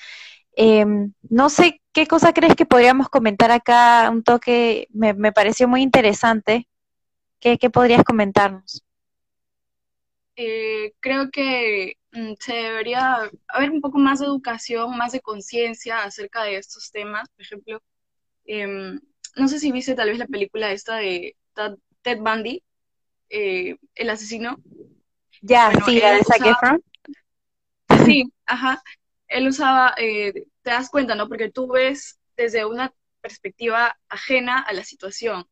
Em, 0.56 1.14
no 1.30 1.50
sé 1.50 1.82
qué 1.94 2.08
cosa 2.08 2.34
crees 2.34 2.56
que 2.56 2.66
podríamos 2.66 3.10
comentar 3.10 3.52
acá, 3.52 4.10
un 4.12 4.24
toque, 4.24 4.88
me, 4.92 5.14
me 5.14 5.32
pareció 5.32 5.68
muy 5.68 5.84
interesante. 5.84 6.68
¿Qué, 7.40 7.58
qué 7.60 7.70
podrías 7.70 8.04
comentarnos? 8.04 8.84
Eh, 10.36 10.94
creo 11.00 11.30
que 11.30 11.98
mm, 12.12 12.34
se 12.40 12.54
debería 12.54 13.30
haber 13.48 13.72
un 13.72 13.82
poco 13.82 13.98
más 14.00 14.20
de 14.20 14.26
educación, 14.26 14.98
más 14.98 15.12
de 15.12 15.22
conciencia 15.22 16.04
acerca 16.04 16.44
de 16.44 16.58
estos 16.58 16.92
temas. 16.92 17.30
Por 17.30 17.42
ejemplo, 17.44 17.82
em, 18.46 19.00
no 19.36 19.48
sé 19.48 19.60
si 19.60 19.72
viste 19.72 19.96
tal 19.96 20.10
vez 20.10 20.18
la 20.18 20.28
película 20.28 20.72
esta 20.72 20.98
de 20.98 21.36
Ted 22.02 22.20
Bundy, 22.20 22.64
eh, 23.30 23.78
el 23.96 24.10
asesino. 24.10 24.58
Ya, 25.42 25.72
sí, 25.86 26.00
la 26.00 26.14
de 26.14 26.24
Zac 26.24 26.82
Sí, 28.06 28.32
ajá. 28.46 28.82
Él 29.28 29.48
usaba, 29.48 29.94
eh, 29.98 30.34
te 30.62 30.72
das 30.72 30.90
cuenta, 30.90 31.16
¿no? 31.16 31.28
Porque 31.28 31.50
tú 31.52 31.68
ves 31.68 32.20
desde 32.36 32.66
una 32.66 32.94
perspectiva 33.22 33.98
ajena 34.10 34.60
a 34.60 34.74
la 34.74 34.84
situación, 34.84 35.46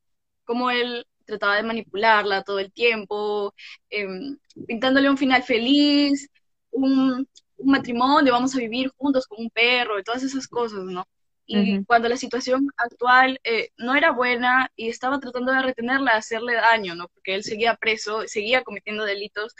como 0.43 0.71
él 0.71 1.05
trataba 1.29 1.55
de 1.55 1.63
manipularla 1.63 2.43
todo 2.43 2.59
el 2.59 2.71
tiempo, 2.71 3.53
em, 3.89 4.37
pintándole 4.67 5.09
un 5.09 5.17
final 5.17 5.43
feliz, 5.43 6.29
un, 6.71 7.27
matrimonio, 7.63 8.33
vamos 8.33 8.55
a 8.55 8.59
vivir 8.59 8.89
juntos 8.97 9.27
con 9.27 9.39
un 9.41 9.49
perro, 9.49 9.99
y 9.99 10.03
todas 10.03 10.23
esas 10.23 10.47
cosas, 10.47 10.79
¿no? 10.85 11.05
Y 11.45 11.83
cuando 11.85 12.07
la 12.09 12.17
situación 12.17 12.67
actual 12.77 13.39
eh, 13.43 13.71
no 13.77 13.95
era 13.95 14.11
buena 14.11 14.71
y 14.75 14.89
estaba 14.89 15.19
tratando 15.19 15.51
de 15.51 15.63
retenerla, 15.63 16.11
hacerle 16.11 16.53
daño, 16.53 16.93
¿no? 16.95 17.07
Porque 17.09 17.33
él 17.33 17.43
seguía 17.43 17.75
preso, 17.75 18.27
seguía 18.27 18.63
cometiendo 18.63 19.03
delitos 19.03 19.55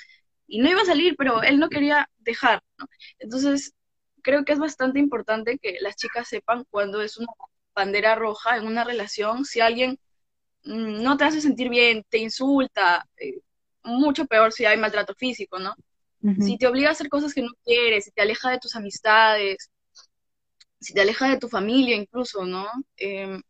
y 0.47 0.59
no 0.59 0.69
iba 0.69 0.81
a 0.81 0.85
salir, 0.85 1.15
pero 1.17 1.41
él 1.43 1.59
no 1.59 1.67
quería 1.69 2.07
dejar, 2.19 2.61
¿no? 2.77 2.85
Entonces, 3.17 3.73
creo 4.21 4.45
que 4.45 4.53
es 4.53 4.59
bastante 4.59 4.99
importante 4.99 5.57
que 5.59 5.77
las 5.81 5.95
chicas 5.95 6.27
sepan 6.27 6.63
cuando 6.69 7.01
es 7.01 7.17
una 7.17 7.33
bandera 7.75 8.15
roja 8.15 8.57
en 8.57 8.67
una 8.67 8.83
relación, 8.83 9.45
si 9.45 9.59
alguien 9.61 9.97
no 10.63 11.17
te 11.17 11.23
hace 11.23 11.41
sentir 11.41 11.69
bien, 11.69 12.03
te 12.09 12.17
insulta, 12.17 13.05
eh, 13.17 13.39
mucho 13.83 14.25
peor 14.25 14.51
si 14.51 14.65
hay 14.65 14.77
maltrato 14.77 15.13
físico, 15.15 15.59
¿no? 15.59 15.73
Si 16.41 16.57
te 16.57 16.67
obliga 16.67 16.89
a 16.89 16.91
hacer 16.91 17.07
cosas 17.07 17.33
que 17.33 17.41
no 17.41 17.51
quieres, 17.63 18.03
si 18.03 18.11
te 18.11 18.21
aleja 18.21 18.51
de 18.51 18.59
tus 18.59 18.75
amistades, 18.75 19.71
si 20.79 20.93
te 20.93 20.99
aleja 20.99 21.29
de 21.29 21.37
tu 21.37 21.47
familia 21.47 21.95
incluso, 21.95 22.45
¿no? 22.45 22.67
Em, 22.97 23.41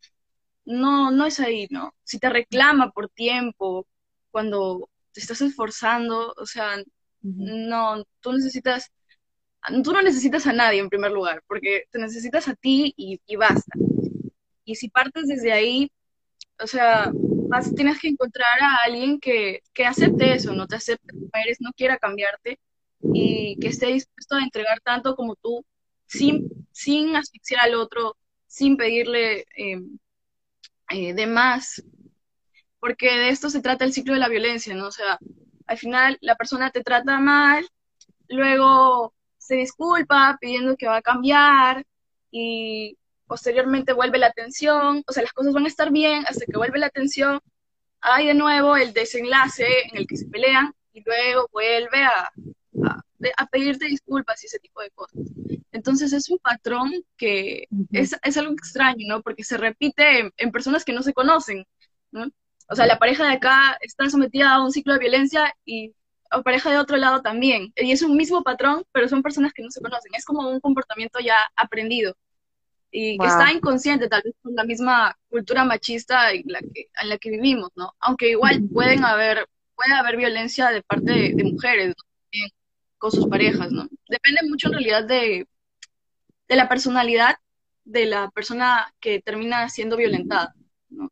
no, 0.66 1.10
no 1.10 1.26
es 1.26 1.40
ahí, 1.40 1.68
¿no? 1.72 1.96
Si 2.04 2.20
te 2.20 2.30
reclama 2.30 2.92
por 2.92 3.10
tiempo, 3.10 3.88
cuando 4.32 4.90
te 5.12 5.20
estás 5.22 5.42
esforzando, 5.42 6.34
o 6.38 6.46
sea, 6.46 6.78
no, 7.22 8.04
tú 8.22 8.34
necesitas, 8.34 8.92
tú 9.84 9.92
no 9.92 10.02
necesitas 10.02 10.48
a 10.48 10.54
nadie 10.54 10.80
en 10.80 10.90
primer 10.90 11.12
lugar, 11.12 11.44
porque 11.48 11.86
te 11.92 12.00
necesitas 12.00 12.48
a 12.48 12.56
ti 12.56 12.94
y, 12.96 13.36
basta. 13.36 13.72
Y 14.64 14.76
si 14.76 14.90
partes 14.90 15.28
desde 15.28 15.52
ahí, 15.52 15.92
o 16.62 16.68
sea, 16.68 17.12
vas, 17.14 17.74
tienes 17.76 18.00
que 18.00 18.10
encontrar 18.10 18.62
a 18.62 18.78
alguien 18.86 19.20
que, 19.20 19.62
que 19.74 19.86
acepte 19.86 20.34
eso, 20.34 20.54
no 20.54 20.68
te 20.68 20.76
acepte 20.76 21.14
como 21.14 21.30
eres, 21.44 21.58
no 21.62 21.72
quiera 21.74 21.98
cambiarte 21.98 22.60
y 23.02 23.58
que 23.60 23.70
esté 23.70 23.88
dispuesto 23.88 24.36
a 24.36 24.44
entregar 24.44 24.80
tanto 24.82 25.16
como 25.16 25.36
tú 25.36 25.66
sin, 26.06 26.50
sin 26.72 27.16
asfixiar 27.16 27.62
al 27.62 27.76
otro, 27.76 28.18
sin 28.48 28.78
pedirle 28.78 29.46
eh, 29.56 29.82
eh, 30.90 31.14
de 31.14 31.28
más, 31.28 31.84
porque 32.80 33.08
de 33.08 33.30
esto 33.30 33.50
se 33.50 33.62
trata 33.62 33.86
el 33.86 33.94
ciclo 33.94 34.14
de 34.14 34.20
la 34.20 34.30
violencia, 34.30 34.74
¿no? 34.76 34.88
O 34.88 34.92
sea, 34.92 35.20
al 35.68 35.78
final 35.78 36.18
la 36.22 36.36
persona 36.36 36.72
te 36.72 36.84
trata 36.84 37.20
mal, 37.20 37.68
luego 38.28 39.14
se 39.38 39.56
disculpa 39.56 40.38
pidiendo 40.40 40.78
que 40.78 40.88
va 40.88 40.98
a 40.98 41.02
cambiar 41.02 41.86
y 42.32 42.98
posteriormente 43.30 43.94
vuelve 43.94 44.18
la 44.18 44.28
atención, 44.28 45.04
o 45.08 45.12
sea, 45.14 45.22
las 45.22 45.34
cosas 45.34 45.54
van 45.54 45.66
a 45.66 45.68
estar 45.68 45.92
bien 45.92 46.26
hasta 46.28 46.46
que 46.46 46.58
vuelve 46.58 46.80
la 46.80 46.88
atención, 46.88 47.40
hay 48.02 48.26
de 48.26 48.34
nuevo 48.34 48.76
el 48.76 48.92
desenlace 48.92 49.68
en 49.92 49.98
el 49.98 50.08
que 50.08 50.18
se 50.18 50.26
pelean 50.26 50.74
y 50.94 51.04
luego 51.06 51.48
vuelve 51.54 52.04
a, 52.04 52.32
a, 53.38 53.46
pedirte 53.48 53.86
disculpas 53.86 54.44
y 54.44 54.48
ese 54.48 54.58
tipo 54.58 54.82
de 54.82 54.90
cosas. 54.92 55.20
Entonces 55.72 56.12
es 56.12 56.28
un 56.30 56.40
patrón 56.40 56.92
que 57.18 57.68
es, 57.92 58.16
es, 58.24 58.38
algo 58.38 58.54
extraño, 58.54 59.06
¿no? 59.08 59.22
Porque 59.22 59.44
se 59.44 59.58
repite 59.58 60.32
en, 60.36 60.52
personas 60.52 60.84
que 60.84 60.94
no 60.94 61.04
se 61.04 61.14
conocen, 61.14 61.66
¿no? 62.12 62.32
O 62.68 62.76
sea, 62.76 62.88
la 62.88 62.98
pareja 62.98 63.26
de 63.26 63.34
acá 63.34 63.78
está 63.82 64.10
sometida 64.10 64.54
a 64.54 64.64
un 64.64 64.72
ciclo 64.72 64.94
de 64.94 65.00
violencia 65.00 65.54
y 65.66 65.94
la 66.32 66.42
pareja 66.42 66.72
de 66.72 66.80
otro 66.80 66.98
lado 66.98 67.22
también. 67.22 67.74
Y 67.76 67.92
es 67.92 68.02
un 68.02 68.18
mismo 68.18 68.44
patrón, 68.44 68.86
pero 68.92 69.08
son 69.08 69.22
personas 69.22 69.54
que 69.54 69.64
no 69.64 69.70
se 69.70 69.82
conocen. 69.82 70.16
Es 70.16 70.26
como 70.26 70.50
un 70.50 70.60
comportamiento 70.60 71.20
ya 71.20 71.38
aprendido 71.56 72.16
y 72.92 73.18
que 73.18 73.28
está 73.28 73.52
inconsciente 73.52 74.08
tal 74.08 74.22
vez 74.24 74.34
con 74.42 74.56
la 74.56 74.64
misma 74.64 75.18
cultura 75.30 75.64
machista 75.64 76.32
en 76.32 76.44
la 76.48 76.60
que, 76.60 76.90
en 77.02 77.10
la 77.10 77.18
que 77.18 77.30
vivimos, 77.30 77.70
¿no? 77.76 77.94
Aunque 78.00 78.32
igual 78.32 78.64
pueden 78.74 79.06
haber, 79.06 79.48
puede 79.76 79.94
haber 79.94 80.18
violencia 80.18 80.72
de 80.72 80.82
parte 80.82 81.34
de, 81.36 81.44
mujeres, 81.44 81.90
¿no? 81.90 82.50
con 82.98 83.12
sus 83.12 83.28
parejas, 83.28 83.72
¿no? 83.72 83.88
Depende 84.10 84.42
mucho 84.50 84.68
en 84.68 84.74
realidad 84.74 85.06
de, 85.06 85.48
de 86.48 86.56
la 86.56 86.68
personalidad 86.68 87.36
de 87.86 88.06
la 88.06 88.30
persona 88.30 88.94
que 89.00 89.22
termina 89.22 89.70
siendo 89.70 89.96
violentada, 89.96 90.54
¿no? 90.90 91.12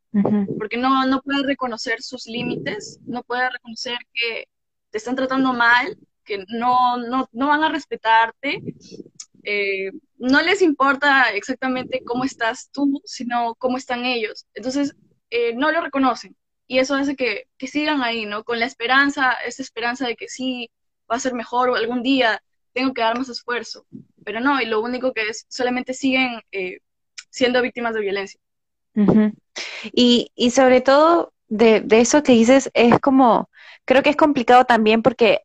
Porque 0.58 0.78
no, 0.78 1.06
no 1.06 1.22
puede 1.22 1.44
reconocer 1.44 2.02
sus 2.02 2.26
límites, 2.26 3.00
no 3.06 3.24
puede 3.24 3.50
reconocer 3.50 3.98
que 4.13 4.48
te 4.90 4.98
están 4.98 5.16
tratando 5.16 5.54
mal, 5.54 5.98
que 6.24 6.44
no, 6.50 6.98
no, 6.98 7.30
no 7.32 7.48
van 7.48 7.63
a 7.63 7.70
respetarte, 7.70 8.62
eh, 9.50 9.92
no 10.18 10.42
les 10.42 10.62
importa 10.62 11.30
exactamente 11.30 12.02
cómo 12.06 12.26
estás 12.26 12.70
tú, 12.70 13.02
sino 13.06 13.56
cómo 13.56 13.78
están 13.78 14.04
ellos. 14.04 14.46
Entonces, 14.54 14.94
eh, 15.30 15.54
no 15.56 15.72
lo 15.72 15.80
reconocen. 15.80 16.36
Y 16.68 16.80
eso 16.80 16.96
hace 16.96 17.16
que, 17.16 17.46
que, 17.58 17.68
sigan 17.68 18.04
ahí, 18.04 18.26
¿no? 18.26 18.44
Con 18.44 18.60
la 18.60 18.66
esperanza, 18.66 19.32
esa 19.46 19.64
esperanza 19.64 20.06
de 20.06 20.18
que 20.18 20.28
sí, 20.28 20.70
va 21.10 21.16
a 21.16 21.22
ser 21.22 21.34
mejor 21.34 21.70
o 21.70 21.76
algún 21.76 22.04
día 22.04 22.44
tengo 22.74 22.94
que 22.94 23.00
dar 23.00 23.18
más 23.18 23.30
esfuerzo. 23.30 23.86
Pero 24.26 24.42
no, 24.42 24.60
y 24.60 24.66
lo 24.66 24.82
único 24.82 25.14
que 25.14 25.30
es, 25.30 25.46
solamente 25.48 25.94
siguen 25.94 26.42
eh, 26.52 26.80
siendo 27.30 27.62
víctimas 27.62 27.94
de 27.94 28.02
violencia. 28.02 28.42
y, 29.94 30.30
y, 30.36 30.52
sobre 30.52 30.82
todo 30.82 31.32
de, 31.48 31.80
de, 31.80 32.02
eso 32.02 32.22
que 32.22 32.34
dices, 32.34 32.70
es 32.74 33.00
como, 33.00 33.50
creo 33.88 34.04
que 34.04 34.10
es 34.10 34.17
complicado 34.17 34.65
también 34.65 35.02
porque, 35.02 35.41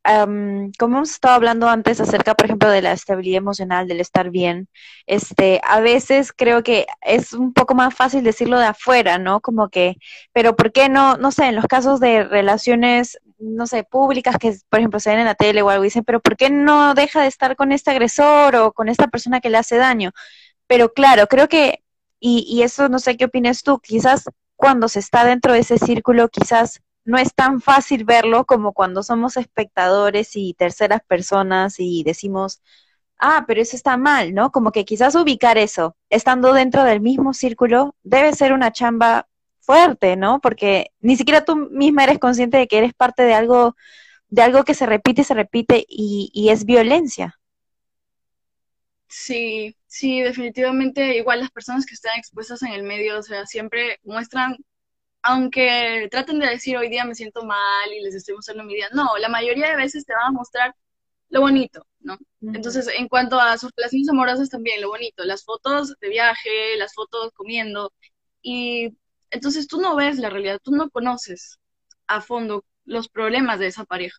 como 0.79 0.97
hemos 0.97 1.13
estado 1.13 1.35
hablando 1.35 1.69
antes 1.69 2.01
acerca, 2.01 2.35
por 2.35 2.47
ejemplo, 2.47 2.69
de 2.71 2.83
la 2.83 2.93
estabilidad 2.93 3.39
emocional, 3.39 3.87
del 3.87 4.01
estar 4.01 4.31
bien, 4.31 4.69
este, 5.07 5.61
a 5.65 5.81
veces 5.81 6.33
creo 6.33 6.65
que 6.65 6.87
es 7.03 7.33
un 7.35 7.53
poco 7.53 7.77
más 7.77 7.95
fácil 7.95 8.25
decirlo 8.25 8.59
de 8.59 8.67
afuera, 8.67 9.19
¿no? 9.19 9.41
Como 9.41 9.69
que, 9.69 9.97
pero 10.33 10.57
¿por 10.57 10.73
qué 10.73 10.89
no, 10.89 11.17
no 11.17 11.31
sé, 11.31 11.47
en 11.47 11.55
los 11.55 11.67
casos 11.67 12.01
de 12.01 12.25
relaciones 12.25 13.19
no 13.39 13.67
sé, 13.67 13.85
públicas 13.85 14.37
que, 14.39 14.57
por 14.69 14.81
ejemplo, 14.81 15.01
se 15.01 15.11
ven 15.11 15.21
en 15.21 15.27
la 15.27 15.35
tele 15.35 15.63
o 15.63 15.71
algo, 15.71 15.85
dicen, 15.85 16.05
pero 16.05 16.21
¿por 16.21 16.37
qué 16.37 16.51
no 16.51 16.95
deja 16.95 17.23
de 17.23 17.29
estar 17.29 17.57
con 17.57 17.73
este 17.73 17.91
agresor 17.91 18.57
o 18.57 18.73
con 18.73 18.89
esta 18.89 19.09
persona 19.09 19.41
que 19.41 19.51
le 19.51 19.59
hace 19.59 19.77
daño? 19.77 20.13
Pero 20.67 20.93
claro, 20.93 21.27
creo 21.29 21.49
que, 21.49 21.83
y, 22.21 22.45
y 22.49 22.63
eso 22.63 22.89
no 22.89 22.99
sé 22.99 23.17
qué 23.17 23.27
opinas 23.27 23.63
tú, 23.63 23.79
quizás 23.81 24.25
cuando 24.57 24.89
se 24.89 25.01
está 25.01 25.25
dentro 25.25 25.53
de 25.53 25.61
ese 25.61 25.79
círculo, 25.79 26.29
quizás 26.29 26.81
no 27.05 27.19
es 27.19 27.35
tan 27.35 27.61
fácil 27.61 28.05
verlo 28.05 28.45
como 28.45 28.73
cuando 28.73 29.03
somos 29.03 29.37
espectadores 29.37 30.37
y 30.37 30.55
terceras 30.55 31.03
personas 31.07 31.77
y 31.79 32.05
decimos, 32.05 32.63
ah, 33.19 33.45
pero 33.47 33.63
eso 33.63 33.77
está 33.77 33.97
mal, 33.97 34.35
¿no? 34.35 34.51
Como 34.53 34.73
que 34.73 34.85
quizás 34.85 35.15
ubicar 35.15 35.59
eso, 35.59 35.97
estando 36.11 36.53
dentro 36.53 36.85
del 36.85 37.01
mismo 37.01 37.35
círculo, 37.35 37.97
debe 38.03 38.33
ser 38.35 38.53
una 38.53 38.73
chamba 38.73 39.29
fuerte, 39.61 40.17
¿no? 40.17 40.41
Porque 40.41 40.91
ni 41.01 41.17
siquiera 41.17 41.45
tú 41.45 41.57
misma 41.57 42.05
eres 42.05 42.19
consciente 42.19 42.59
de 42.59 42.67
que 42.67 42.79
eres 42.79 42.95
parte 42.95 43.23
de 43.23 43.35
algo, 43.35 43.77
de 44.29 44.43
algo 44.43 44.65
que 44.65 44.75
se 44.75 44.87
repite 44.87 45.23
y 45.23 45.25
se 45.25 45.35
repite 45.35 45.85
y, 45.89 46.49
es 46.51 46.65
violencia. 46.65 47.39
Sí, 49.09 49.77
sí, 49.87 50.21
definitivamente 50.21 51.17
igual 51.17 51.41
las 51.41 51.51
personas 51.51 51.87
que 51.87 51.95
están 51.95 52.19
expuestas 52.19 52.63
en 52.63 52.73
el 52.73 52.83
medio, 52.83 53.19
o 53.19 53.23
sea, 53.23 53.47
siempre 53.47 53.99
muestran, 54.05 54.57
aunque 55.23 56.09
traten 56.11 56.39
de 56.39 56.49
decir 56.49 56.77
hoy 56.77 56.89
día 56.89 57.05
me 57.05 57.15
siento 57.15 57.45
mal 57.45 57.93
y 57.93 58.01
les 58.03 58.15
estoy 58.15 58.35
mostrando 58.35 58.65
mi 58.65 58.75
día, 58.75 58.89
no, 58.93 59.17
la 59.19 59.29
mayoría 59.29 59.69
de 59.69 59.77
veces 59.77 60.05
te 60.05 60.15
van 60.15 60.29
a 60.29 60.33
mostrar 60.33 60.75
lo 61.29 61.41
bonito, 61.41 61.87
¿no? 62.01 62.19
Entonces, 62.43 62.89
en 62.99 63.09
cuanto 63.09 63.41
a 63.41 63.57
sus 63.57 63.71
relaciones 63.75 64.09
amorosas 64.09 64.51
también, 64.51 64.81
lo 64.83 64.89
bonito, 64.89 65.25
las 65.25 65.45
fotos 65.45 65.95
de 65.99 66.09
viaje, 66.09 66.77
las 66.77 66.93
fotos 66.93 67.33
comiendo, 67.33 67.93
y 68.43 68.95
entonces 69.31 69.67
tú 69.67 69.81
no 69.81 69.97
ves 69.97 70.19
la 70.19 70.29
realidad, 70.29 70.61
tú 70.63 70.73
no 70.73 70.91
conoces 70.91 71.59
a 72.07 72.21
fondo 72.21 72.65
los 72.85 73.09
problemas 73.09 73.61
de 73.61 73.69
esa 73.69 73.85
pareja. 73.85 74.19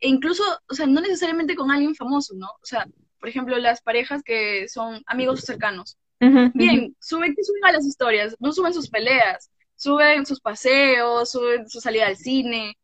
E 0.00 0.08
incluso, 0.08 0.42
o 0.68 0.74
sea, 0.74 0.86
no 0.86 1.00
necesariamente 1.00 1.54
con 1.54 1.70
alguien 1.70 1.94
famoso, 1.94 2.34
¿no? 2.34 2.46
O 2.46 2.66
sea, 2.66 2.86
por 3.20 3.28
ejemplo, 3.28 3.56
las 3.58 3.80
parejas 3.82 4.22
que 4.22 4.68
son 4.68 5.02
amigos 5.06 5.42
cercanos. 5.42 5.96
Bien, 6.20 6.96
suben, 6.98 7.36
suben 7.40 7.64
a 7.64 7.72
las 7.72 7.86
historias, 7.86 8.34
no 8.40 8.50
suben 8.50 8.74
sus 8.74 8.88
peleas, 8.90 9.50
suben 9.78 10.26
sus 10.26 10.40
paseos, 10.40 11.30
suben 11.30 11.68
su 11.68 11.80
salida 11.80 12.06
al 12.06 12.16
cine, 12.18 12.76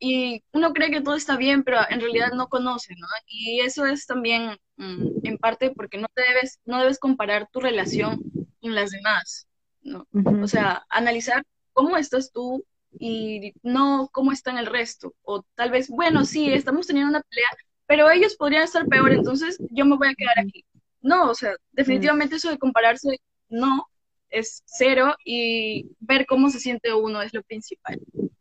y 0.00 0.42
uno 0.52 0.72
cree 0.72 0.90
que 0.90 1.00
todo 1.00 1.16
está 1.16 1.36
bien, 1.36 1.64
pero 1.64 1.78
en 1.90 2.00
realidad 2.00 2.32
no 2.32 2.48
conoce, 2.48 2.94
¿no? 2.98 3.06
Y 3.26 3.60
eso 3.60 3.84
es 3.86 4.06
también 4.06 4.56
mm, 4.76 5.26
en 5.26 5.38
parte 5.38 5.70
porque 5.72 5.98
no 5.98 6.06
debes, 6.14 6.60
no 6.64 6.80
debes 6.80 6.98
comparar 6.98 7.48
tu 7.50 7.60
relación 7.60 8.20
con 8.60 8.74
las 8.74 8.90
demás. 8.90 9.48
¿no? 9.82 10.06
O 10.42 10.46
sea, 10.46 10.84
analizar 10.88 11.42
cómo 11.72 11.96
estás 11.96 12.32
tú 12.32 12.64
y 12.98 13.52
no 13.62 14.08
cómo 14.12 14.32
están 14.32 14.58
el 14.58 14.66
resto. 14.66 15.14
O 15.22 15.44
tal 15.54 15.70
vez, 15.70 15.88
bueno, 15.88 16.24
sí, 16.24 16.52
estamos 16.52 16.86
teniendo 16.86 17.10
una 17.10 17.22
pelea, 17.22 17.48
pero 17.86 18.10
ellos 18.10 18.36
podrían 18.36 18.64
estar 18.64 18.86
peor, 18.86 19.12
entonces 19.12 19.58
yo 19.70 19.84
me 19.84 19.96
voy 19.96 20.08
a 20.08 20.14
quedar 20.14 20.38
aquí. 20.38 20.64
No, 21.00 21.30
o 21.30 21.34
sea, 21.34 21.54
definitivamente 21.72 22.36
eso 22.36 22.50
de 22.50 22.58
compararse, 22.58 23.20
no, 23.48 23.86
es 24.30 24.62
cero 24.66 25.14
y 25.24 25.86
ver 26.00 26.26
cómo 26.26 26.50
se 26.50 26.60
siente 26.60 26.92
uno 26.92 27.22
es 27.22 27.32
lo 27.34 27.42
principal. 27.42 28.00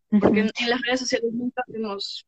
Porque 0.09 0.39
en, 0.39 0.69
las 0.69 0.81
redes 0.81 1.01
sociales 1.01 1.31
nunca 1.33 1.63
tenemos 1.67 2.25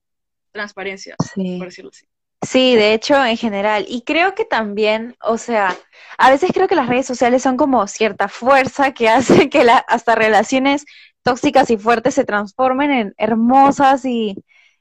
transparencia, 0.51 1.15
por 1.35 1.65
decirlo 1.65 1.91
así. 1.93 2.05
Sí, 2.41 2.75
de 2.75 2.93
hecho, 2.93 3.23
en 3.25 3.35
general. 3.35 3.85
Y 3.87 4.03
creo 4.03 4.33
que 4.33 4.45
también, 4.45 5.15
o 5.21 5.37
sea, 5.37 5.75
a 6.17 6.31
veces 6.31 6.51
creo 6.53 6.67
que 6.67 6.75
las 6.75 6.87
redes 6.87 7.05
sociales 7.05 7.43
son 7.43 7.57
como 7.57 7.85
cierta 7.87 8.29
fuerza 8.29 8.93
que 8.93 9.09
hace 9.09 9.49
que 9.49 9.63
la, 9.63 9.77
hasta 9.77 10.15
relaciones 10.15 10.85
tóxicas 11.21 11.69
y 11.69 11.77
fuertes 11.77 12.15
se 12.15 12.25
transformen 12.25 12.91
en 12.91 13.13
hermosas 13.17 14.05
y, 14.05 14.35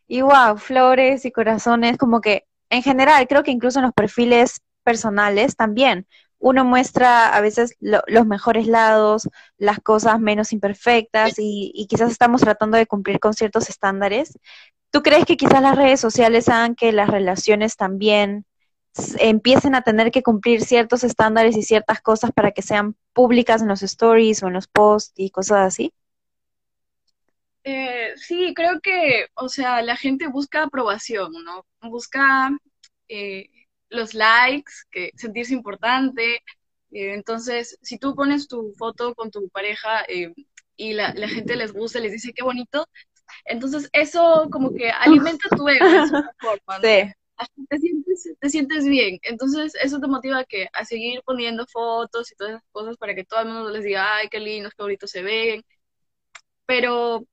y 0.07 0.21
wow, 0.21 0.57
flores 0.57 1.25
y 1.25 1.33
corazones, 1.33 1.99
como 1.99 2.21
que 2.21 2.45
en 2.71 2.83
general, 2.83 3.27
creo 3.29 3.43
que 3.43 3.51
incluso 3.51 3.79
en 3.81 3.87
los 3.87 3.95
perfiles 3.95 4.61
personales 4.85 5.57
también, 5.57 6.07
uno 6.39 6.65
muestra 6.65 7.35
a 7.35 7.41
veces 7.41 7.77
los 7.81 8.27
mejores 8.27 8.67
lados, 8.67 9.29
las 9.57 9.81
cosas 9.81 10.21
menos 10.21 10.53
imperfectas 10.53 11.39
y, 11.39 11.73
y, 11.75 11.87
quizás 11.87 12.11
estamos 12.11 12.43
tratando 12.43 12.77
de 12.77 12.87
cumplir 12.87 13.19
con 13.21 13.35
ciertos 13.35 13.69
estándares. 13.69 14.39
¿Tú 14.91 15.03
crees 15.03 15.25
que 15.27 15.37
quizás 15.37 15.61
las 15.63 15.77
redes 15.77 16.01
sociales 16.01 16.49
hagan 16.49 16.75
que 16.75 16.93
las 16.93 17.09
relaciones 17.09 17.77
también 17.77 18.47
empiecen 19.19 19.75
a 19.75 19.83
tener 19.83 20.11
que 20.11 20.23
cumplir 20.23 20.63
ciertos 20.63 21.05
estándares 21.05 21.57
y 21.57 21.63
ciertas 21.63 22.01
cosas 22.01 22.33
para 22.33 22.53
que 22.53 22.63
sean 22.63 22.97
públicas 23.13 23.63
en 23.63 23.69
los 23.69 23.83
stories 23.83 24.43
o 24.43 24.49
en 24.49 24.55
los 24.55 24.67
posts 24.69 25.13
y 25.17 25.31
cosas 25.31 25.67
así? 25.67 25.93
Eh, 27.65 28.15
sí, 28.17 28.55
creo 28.55 28.81
que, 28.81 29.27
o 29.35 29.49
sea, 29.49 29.83
la 29.83 29.97
gente 29.97 30.27
busca 30.29 30.63
aprobación, 30.63 31.33
¿no? 31.45 31.67
Busca 31.83 32.51
eh, 33.09 33.51
los 33.91 34.15
likes, 34.15 34.73
que 34.91 35.11
sentirse 35.17 35.55
importante. 35.55 36.43
Eh, 36.91 37.15
entonces, 37.15 37.79
si 37.83 37.99
tú 37.99 38.15
pones 38.15 38.49
tu 38.49 38.73
foto 38.79 39.15
con 39.15 39.31
tu 39.31 39.49
pareja 39.49 40.05
y 40.77 40.93
la, 40.95 41.13
la, 41.15 41.29
gente 41.29 41.57
les 41.57 41.73
gusta, 41.73 42.01
les 42.01 42.13
dice 42.13 42.33
qué 42.33 42.43
bonito, 42.43 42.87
entonces 43.45 43.89
eso 43.93 44.49
como 44.51 44.73
que 44.75 44.91
alimenta 44.91 45.49
tu 45.57 45.69
ego 45.69 45.87
de 45.87 46.01
forma, 46.41 46.81
Sí 47.55 47.67
te 47.69 47.79
sientes, 47.79 48.29
te 48.41 48.51
sientes 48.51 48.85
bien. 48.85 49.19
Entonces, 49.23 49.73
eso 49.81 50.01
te 50.01 50.09
motiva 50.09 50.39
a, 50.39 50.45
que, 50.45 50.69
a 50.73 50.85
seguir 50.85 51.23
poniendo 51.25 51.67
fotos 51.69 52.33
y 52.33 52.35
todas 52.35 52.55
esas 52.55 52.65
cosas 52.73 52.97
para 52.97 53.15
que 53.15 53.25
todo 53.25 53.41
el 53.43 53.49
mundo 53.49 53.71
les 53.71 53.85
diga, 53.85 54.17
ay, 54.17 54.29
qué 54.29 54.41
lindos, 54.41 54.73
qué 54.77 54.83
bonitos 54.83 55.11
se 55.11 55.23
ven. 55.23 55.63
Pero, 56.67 57.27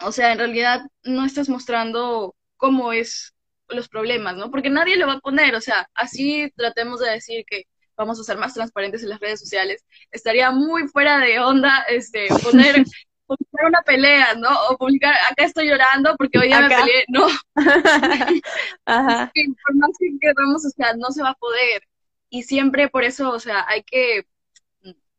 o 0.00 0.12
sea, 0.12 0.32
en 0.32 0.38
realidad 0.38 0.82
no 1.04 1.24
estás 1.24 1.48
mostrando 1.48 2.34
cómo 2.56 2.92
es 2.92 3.34
los 3.68 3.88
problemas, 3.88 4.36
¿no? 4.36 4.50
Porque 4.50 4.70
nadie 4.70 4.96
lo 4.96 5.06
va 5.06 5.14
a 5.14 5.20
poner, 5.20 5.54
o 5.54 5.60
sea, 5.60 5.88
así 5.94 6.50
tratemos 6.56 7.00
de 7.00 7.10
decir 7.10 7.44
que 7.48 7.64
vamos 7.96 8.18
a 8.20 8.24
ser 8.24 8.36
más 8.38 8.54
transparentes 8.54 9.02
en 9.02 9.10
las 9.10 9.20
redes 9.20 9.40
sociales. 9.40 9.84
Estaría 10.10 10.50
muy 10.50 10.88
fuera 10.88 11.18
de 11.18 11.38
onda 11.40 11.84
este, 11.88 12.28
poner 12.42 12.84
publicar 13.26 13.66
una 13.66 13.82
pelea, 13.82 14.34
¿no? 14.34 14.50
O 14.68 14.76
publicar, 14.76 15.14
acá 15.30 15.44
estoy 15.44 15.68
llorando 15.68 16.14
porque 16.16 16.38
hoy 16.38 16.50
ya 16.50 16.60
me 16.60 16.68
peleé, 16.68 17.04
no. 17.08 17.26
Ajá. 18.86 19.32
por 19.34 19.76
más 19.76 19.90
que 19.98 20.08
queramos, 20.20 20.64
o 20.66 20.70
sea, 20.70 20.94
no 20.94 21.10
se 21.10 21.22
va 21.22 21.30
a 21.30 21.34
poder. 21.34 21.82
Y 22.28 22.42
siempre 22.42 22.88
por 22.88 23.04
eso, 23.04 23.30
o 23.30 23.40
sea, 23.40 23.64
hay 23.68 23.82
que 23.82 24.26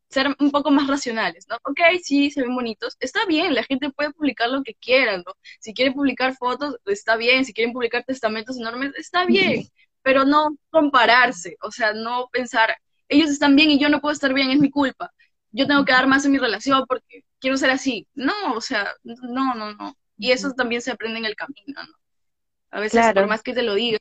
ser 0.09 0.35
un 0.39 0.51
poco 0.51 0.71
más 0.71 0.87
racionales, 0.87 1.47
¿no? 1.49 1.57
Ok, 1.63 1.79
sí, 2.03 2.31
se 2.31 2.41
ven 2.41 2.55
bonitos, 2.55 2.95
está 2.99 3.25
bien, 3.25 3.53
la 3.53 3.63
gente 3.63 3.89
puede 3.91 4.11
publicar 4.11 4.49
lo 4.49 4.63
que 4.63 4.75
quiera, 4.75 5.17
¿no? 5.17 5.33
Si 5.59 5.73
quieren 5.73 5.93
publicar 5.93 6.35
fotos, 6.35 6.77
está 6.85 7.15
bien, 7.17 7.45
si 7.45 7.53
quieren 7.53 7.73
publicar 7.73 8.03
testamentos 8.05 8.57
enormes, 8.57 8.93
está 8.97 9.25
bien, 9.25 9.67
pero 10.01 10.25
no 10.25 10.57
compararse, 10.69 11.57
o 11.61 11.71
sea, 11.71 11.93
no 11.93 12.29
pensar, 12.31 12.77
ellos 13.09 13.29
están 13.29 13.55
bien 13.55 13.71
y 13.71 13.79
yo 13.79 13.89
no 13.89 14.01
puedo 14.01 14.13
estar 14.13 14.33
bien, 14.33 14.51
es 14.51 14.59
mi 14.59 14.69
culpa 14.69 15.11
yo 15.55 15.67
tengo 15.67 15.85
que 15.85 15.93
dar 15.93 16.05
más 16.05 16.25
en 16.25 16.33
mi 16.33 16.37
relación 16.37 16.85
porque 16.85 17.23
quiero 17.39 17.55
ser 17.55 17.69
así. 17.69 18.07
No, 18.13 18.53
o 18.55 18.61
sea, 18.61 18.93
no, 19.03 19.55
no, 19.55 19.73
no. 19.73 19.97
Y 20.17 20.31
eso 20.31 20.51
también 20.51 20.81
se 20.81 20.91
aprende 20.91 21.19
en 21.19 21.25
el 21.25 21.35
camino, 21.35 21.81
¿no? 21.81 21.93
A 22.71 22.81
veces, 22.81 23.13
por 23.13 23.27
más 23.27 23.41
que 23.41 23.53
te 23.53 23.63
lo 23.63 23.73
diga, 23.75 23.97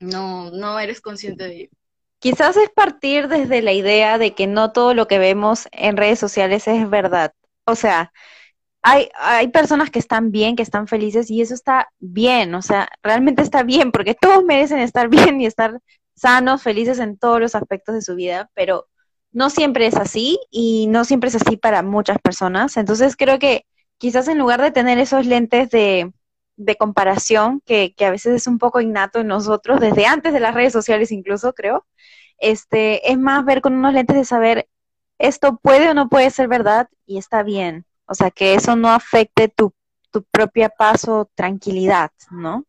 no, 0.00 0.50
no 0.50 0.78
eres 0.78 1.00
consciente 1.00 1.44
de 1.44 1.56
ello. 1.62 1.70
Quizás 2.24 2.56
es 2.56 2.70
partir 2.70 3.28
desde 3.28 3.60
la 3.60 3.72
idea 3.74 4.16
de 4.16 4.34
que 4.34 4.46
no 4.46 4.72
todo 4.72 4.94
lo 4.94 5.06
que 5.06 5.18
vemos 5.18 5.68
en 5.72 5.98
redes 5.98 6.18
sociales 6.18 6.66
es 6.66 6.88
verdad. 6.88 7.34
O 7.66 7.74
sea, 7.74 8.14
hay, 8.80 9.10
hay 9.18 9.48
personas 9.48 9.90
que 9.90 9.98
están 9.98 10.30
bien, 10.30 10.56
que 10.56 10.62
están 10.62 10.88
felices 10.88 11.30
y 11.30 11.42
eso 11.42 11.52
está 11.52 11.90
bien, 11.98 12.54
o 12.54 12.62
sea, 12.62 12.88
realmente 13.02 13.42
está 13.42 13.62
bien 13.62 13.92
porque 13.92 14.14
todos 14.20 14.42
merecen 14.42 14.78
estar 14.78 15.10
bien 15.10 15.38
y 15.38 15.44
estar 15.44 15.80
sanos, 16.14 16.62
felices 16.62 16.98
en 16.98 17.18
todos 17.18 17.40
los 17.40 17.54
aspectos 17.54 17.94
de 17.94 18.00
su 18.00 18.14
vida, 18.14 18.50
pero 18.54 18.86
no 19.30 19.50
siempre 19.50 19.86
es 19.86 19.96
así 19.96 20.40
y 20.50 20.86
no 20.86 21.04
siempre 21.04 21.28
es 21.28 21.34
así 21.34 21.58
para 21.58 21.82
muchas 21.82 22.18
personas. 22.20 22.78
Entonces 22.78 23.16
creo 23.16 23.38
que 23.38 23.66
quizás 23.98 24.28
en 24.28 24.38
lugar 24.38 24.62
de 24.62 24.70
tener 24.70 24.98
esos 24.98 25.26
lentes 25.26 25.68
de, 25.68 26.10
comparación, 26.78 27.60
que, 27.64 27.94
a 28.00 28.10
veces 28.10 28.34
es 28.34 28.46
un 28.46 28.58
poco 28.58 28.80
innato 28.80 29.20
en 29.20 29.28
nosotros, 29.28 29.80
desde 29.80 30.06
antes 30.06 30.32
de 30.32 30.40
las 30.40 30.54
redes 30.54 30.72
sociales 30.72 31.12
incluso, 31.12 31.52
creo, 31.52 31.86
este, 32.38 33.10
es 33.10 33.18
más 33.18 33.44
ver 33.44 33.60
con 33.60 33.74
unos 33.74 33.94
lentes 33.94 34.16
de 34.16 34.24
saber 34.24 34.68
esto 35.18 35.56
puede 35.56 35.88
o 35.90 35.94
no 35.94 36.08
puede 36.08 36.30
ser 36.30 36.48
verdad 36.48 36.88
y 37.06 37.18
está 37.18 37.42
bien. 37.42 37.86
O 38.06 38.14
sea, 38.14 38.30
que 38.30 38.54
eso 38.54 38.76
no 38.76 38.90
afecte 38.90 39.48
tu, 39.48 39.72
tu 40.10 40.22
propia 40.24 40.68
paz 40.68 41.08
o 41.08 41.30
tranquilidad, 41.34 42.10
¿no? 42.30 42.64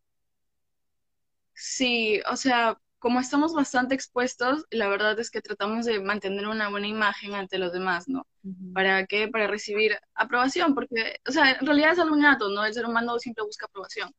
Sí, 1.54 2.20
o 2.30 2.36
sea, 2.36 2.78
como 3.06 3.20
estamos 3.20 3.54
bastante 3.54 3.94
expuestos, 3.94 4.64
la 4.68 4.88
verdad 4.88 5.16
es 5.20 5.30
que 5.30 5.40
tratamos 5.40 5.86
de 5.86 6.00
mantener 6.00 6.48
una 6.48 6.70
buena 6.70 6.88
imagen 6.88 7.34
ante 7.34 7.56
los 7.56 7.72
demás, 7.72 8.08
¿no? 8.08 8.26
¿Para 8.74 9.06
qué? 9.06 9.28
Para 9.28 9.46
recibir 9.46 9.96
aprobación, 10.12 10.74
porque, 10.74 11.20
o 11.24 11.30
sea, 11.30 11.52
en 11.52 11.64
realidad 11.64 11.92
es 11.92 12.00
algo 12.00 12.16
innato, 12.16 12.48
¿no? 12.48 12.64
El 12.64 12.74
ser 12.74 12.84
humano 12.84 13.16
siempre 13.20 13.44
busca 13.44 13.66
aprobación. 13.66 14.12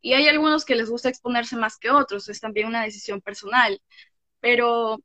Y 0.00 0.14
hay 0.14 0.28
algunos 0.28 0.64
que 0.64 0.76
les 0.76 0.88
gusta 0.88 1.10
exponerse 1.10 1.56
más 1.56 1.76
que 1.76 1.90
otros, 1.90 2.26
es 2.30 2.40
también 2.40 2.68
una 2.68 2.82
decisión 2.82 3.20
personal. 3.20 3.78
Pero, 4.40 5.02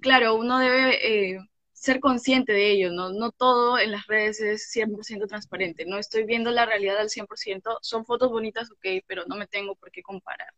claro, 0.00 0.36
uno 0.36 0.58
debe 0.58 1.34
eh, 1.34 1.38
ser 1.74 2.00
consciente 2.00 2.54
de 2.54 2.70
ello, 2.70 2.92
¿no? 2.92 3.10
No 3.12 3.30
todo 3.30 3.78
en 3.78 3.90
las 3.90 4.06
redes 4.06 4.40
es 4.40 4.70
100% 4.74 5.26
transparente, 5.26 5.84
no 5.84 5.98
estoy 5.98 6.24
viendo 6.24 6.50
la 6.50 6.64
realidad 6.64 6.96
al 6.96 7.10
100%, 7.10 7.76
son 7.82 8.06
fotos 8.06 8.30
bonitas, 8.30 8.70
ok, 8.70 9.04
pero 9.06 9.26
no 9.26 9.36
me 9.36 9.46
tengo 9.46 9.74
por 9.76 9.90
qué 9.90 10.00
comparar. 10.00 10.54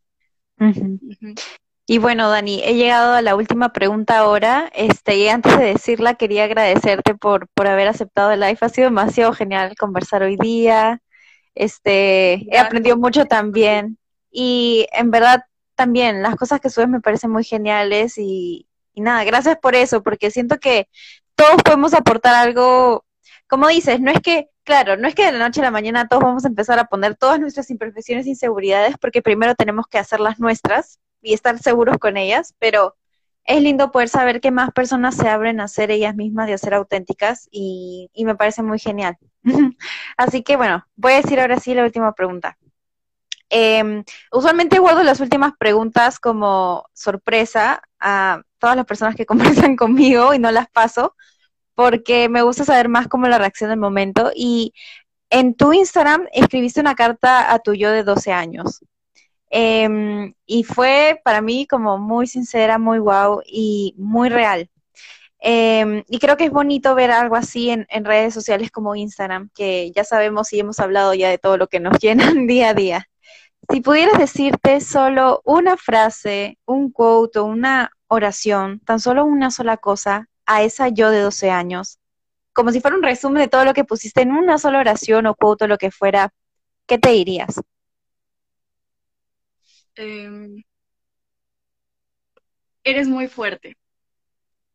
Y 1.85 1.97
bueno, 1.97 2.29
Dani, 2.29 2.61
he 2.63 2.75
llegado 2.75 3.13
a 3.13 3.21
la 3.21 3.35
última 3.35 3.73
pregunta 3.73 4.19
ahora. 4.19 4.71
Este, 4.73 5.17
y 5.17 5.27
antes 5.27 5.57
de 5.57 5.65
decirla, 5.65 6.15
quería 6.15 6.45
agradecerte 6.45 7.13
por, 7.15 7.49
por 7.49 7.67
haber 7.67 7.89
aceptado 7.89 8.31
el 8.31 8.39
live. 8.39 8.57
Ha 8.61 8.69
sido 8.69 8.85
demasiado 8.85 9.33
genial 9.33 9.75
conversar 9.77 10.23
hoy 10.23 10.37
día. 10.37 11.01
Este, 11.55 12.47
he 12.53 12.57
aprendido 12.57 12.97
mucho 12.97 13.25
también. 13.25 13.97
Y 14.31 14.87
en 14.93 15.11
verdad, 15.11 15.43
también, 15.75 16.21
las 16.21 16.35
cosas 16.37 16.61
que 16.61 16.69
subes 16.69 16.87
me 16.89 17.01
parecen 17.01 17.31
muy 17.31 17.43
geniales. 17.43 18.17
Y, 18.17 18.67
y 18.93 19.01
nada, 19.01 19.23
gracias 19.25 19.57
por 19.61 19.75
eso, 19.75 20.01
porque 20.03 20.31
siento 20.31 20.59
que 20.59 20.87
todos 21.35 21.61
podemos 21.63 21.93
aportar 21.93 22.35
algo. 22.35 23.05
Como 23.47 23.67
dices, 23.67 23.99
no 23.99 24.11
es 24.11 24.21
que 24.21 24.49
Claro, 24.65 24.95
no 24.95 25.09
es 25.09 25.15
que 25.15 25.25
de 25.25 25.33
la 25.33 25.39
noche 25.39 25.59
a 25.59 25.63
la 25.65 25.71
mañana 25.71 26.07
todos 26.07 26.23
vamos 26.23 26.45
a 26.45 26.47
empezar 26.47 26.79
a 26.79 26.85
poner 26.85 27.15
todas 27.15 27.37
nuestras 27.37 27.69
imperfecciones 27.69 28.25
e 28.25 28.29
inseguridades, 28.29 28.95
porque 28.97 29.21
primero 29.21 29.55
tenemos 29.55 29.87
que 29.87 29.97
hacerlas 29.97 30.39
nuestras 30.39 30.99
y 31.23 31.33
estar 31.33 31.57
seguros 31.59 31.97
con 31.97 32.17
ellas, 32.17 32.53
pero 32.59 32.95
es 33.45 33.61
lindo 33.61 33.91
poder 33.91 34.09
saber 34.09 34.41
que 34.41 34.51
más 34.51 34.71
personas 34.71 35.15
se 35.15 35.27
abren 35.27 35.59
a 35.59 35.67
ser 35.67 35.91
ellas 35.91 36.15
mismas 36.15 36.49
y 36.49 36.53
a 36.53 36.57
ser 36.57 36.73
auténticas 36.73 37.47
y, 37.51 38.09
me 38.15 38.35
parece 38.35 38.63
muy 38.63 38.79
genial. 38.79 39.17
Así 40.17 40.43
que 40.43 40.55
bueno, 40.55 40.85
voy 40.95 41.13
a 41.13 41.21
decir 41.21 41.39
ahora 41.39 41.59
sí 41.59 41.73
la 41.73 41.83
última 41.83 42.13
pregunta. 42.13 42.57
Em, 43.49 44.03
usualmente 44.31 44.79
guardo 44.79 45.03
las 45.03 45.19
últimas 45.19 45.53
preguntas 45.57 46.19
como 46.19 46.85
sorpresa 46.93 47.81
a 47.99 48.41
todas 48.59 48.75
las 48.75 48.85
personas 48.85 49.15
que 49.15 49.25
conversan 49.65 49.75
conmigo 49.75 50.33
y 50.33 50.39
no 50.39 50.51
las 50.51 50.69
paso 50.69 51.15
porque 51.75 52.29
me 52.29 52.43
gusta 52.43 52.65
saber 52.65 52.89
más 52.89 53.07
cómo 53.07 53.27
la 53.27 53.37
reacción 53.39 53.69
del 53.69 53.79
momento 53.79 54.31
y 54.35 54.73
en 55.29 55.55
tu 55.55 55.73
Instagram 55.73 56.27
escribiste 56.31 56.79
una 56.79 56.95
carta 56.95 57.51
a 57.51 57.59
tu 57.59 57.73
yo 57.73 57.91
de 57.91 58.03
12 58.03 58.31
años. 58.31 58.81
Em, 59.55 60.33
y 60.47 60.63
fue 60.63 61.21
para 61.23 61.39
mí 61.41 61.67
como 61.67 61.99
muy 61.99 62.25
sincera, 62.25 62.79
muy 62.79 62.97
wow 62.97 63.43
y 63.45 63.93
muy 63.99 64.29
real. 64.29 64.67
Em, 65.39 66.03
y 66.07 66.17
creo 66.19 66.37
que 66.37 66.45
es 66.45 66.51
bonito 66.51 66.95
ver 66.95 67.11
algo 67.11 67.35
así 67.35 67.69
en, 67.69 67.85
redes 68.05 68.33
sociales 68.33 68.71
como 68.71 68.95
Instagram, 68.95 69.51
que 69.53 69.91
ya 69.95 70.03
sabemos 70.05 70.51
y 70.53 70.59
hemos 70.59 70.79
hablado 70.79 71.13
ya 71.13 71.29
de 71.29 71.37
todo 71.37 71.57
lo 71.57 71.67
que 71.67 71.79
nos 71.79 71.99
llenan 72.01 72.47
día 72.47 72.69
a 72.69 72.73
día. 72.73 73.09
Si 73.71 73.81
pudieras 73.81 74.17
decirte 74.17 74.81
solo 74.81 75.41
una 75.45 75.77
frase, 75.77 76.57
un 76.65 76.91
quote 76.91 77.39
o 77.39 77.45
una 77.45 77.91
oración, 78.07 78.79
tan 78.85 78.99
solo 78.99 79.25
una 79.25 79.51
sola 79.51 79.77
cosa 79.77 80.29
a 80.47 80.63
esa 80.63 80.89
yo 80.89 81.11
de 81.11 81.21
12 81.21 81.51
años, 81.51 81.99
como 82.53 82.71
si 82.71 82.81
fuera 82.81 82.97
un 82.97 83.03
resumen 83.03 83.43
de 83.43 83.49
todo 83.49 83.65
lo 83.65 83.73
que 83.75 83.85
pusiste 83.85 84.21
en 84.23 84.31
una 84.31 84.57
sola 84.57 84.79
oración 84.79 85.27
o 85.27 85.35
quote 85.35 85.65
o 85.65 85.67
lo 85.67 85.77
que 85.77 85.91
fuera, 85.91 86.31
¿qué 86.87 86.97
te 86.97 87.11
dirías? 87.11 87.61
Em, 89.95 90.63
eres 92.85 93.09
muy 93.09 93.27
fuerte. 93.27 93.75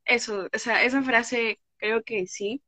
Eso, 0.05 0.49
o 0.55 0.59
sea, 0.59 0.83
esa 0.85 1.03
frase 1.03 1.61
creo 1.77 2.03
que 2.03 2.27
sí, 2.27 2.63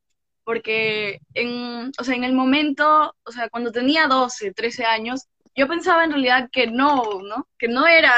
porque 0.45 1.21
en, 1.35 1.91
o 1.99 2.05
sea, 2.05 2.15
en 2.17 2.25
el 2.25 2.35
momento, 2.35 3.15
o 3.25 3.33
sea, 3.33 3.49
cuando 3.49 3.73
tenía 3.73 4.07
12, 4.09 4.53
13 4.53 4.85
años, 4.85 5.27
yo 5.55 5.67
pensaba 5.69 6.05
en 6.05 6.13
realidad 6.13 6.51
que 6.53 6.67
no, 6.67 7.23
¿no? 7.23 7.49
Que 7.59 7.69
no 7.69 7.87
era, 7.87 8.13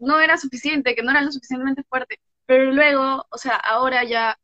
no 0.00 0.20
era 0.20 0.36
suficiente, 0.38 0.94
que 0.94 1.02
no 1.02 1.10
era 1.10 1.22
lo 1.22 1.32
suficientemente 1.32 1.82
fuerte. 1.88 2.20
Pero 2.46 2.72
luego, 2.72 3.26
o 3.30 3.38
sea, 3.38 3.56
ahora 3.56 4.04
ya 4.04 4.38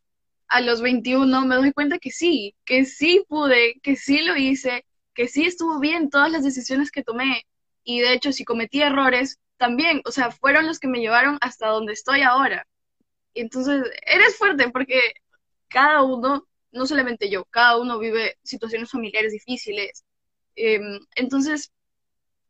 a 0.49 0.61
los 0.61 0.81
21 0.83 1.47
me 1.47 1.57
doy 1.57 1.73
cuenta 1.73 1.99
que 1.99 2.11
sí, 2.11 2.55
que 2.65 2.85
sí 2.87 3.25
pude, 3.29 3.81
que 3.83 3.97
sí 3.97 4.23
lo 4.23 4.37
hice, 4.37 4.87
que 5.15 5.29
sí 5.29 5.45
estuvo 5.47 5.81
bien 5.81 6.11
todas 6.11 6.31
las 6.33 6.45
decisiones 6.45 6.91
que 6.91 7.03
tomé, 7.05 7.45
y 7.85 8.01
de 8.01 8.15
hecho 8.15 8.33
si 8.33 8.45
cometí 8.45 8.83
errores, 8.83 9.39
también, 9.57 10.03
o 10.05 10.11
sea, 10.11 10.31
fueron 10.31 10.67
los 10.67 10.79
que 10.81 10.89
me 10.89 11.01
llevaron 11.01 11.39
hasta 11.41 11.69
donde 11.69 11.93
estoy 11.93 12.23
ahora. 12.23 12.67
entonces, 13.35 13.85
eres 14.07 14.37
fuerte 14.37 14.71
porque 14.71 15.01
cada 15.69 16.03
uno, 16.03 16.47
no 16.73 16.87
solamente 16.87 17.31
yo, 17.31 17.45
cada 17.47 17.79
uno 17.79 17.99
vive 17.99 18.37
situaciones 18.43 18.91
familiares 18.91 19.33
difíciles. 19.33 20.05
Em, 20.57 21.01
entonces, 21.17 21.73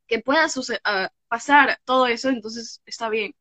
que 0.06 0.20
puedas 0.20 0.58
pasar 1.28 1.78
todo 1.84 2.06
eso, 2.06 2.28
entonces 2.28 2.82
está 2.86 3.08
bien. 3.08 3.34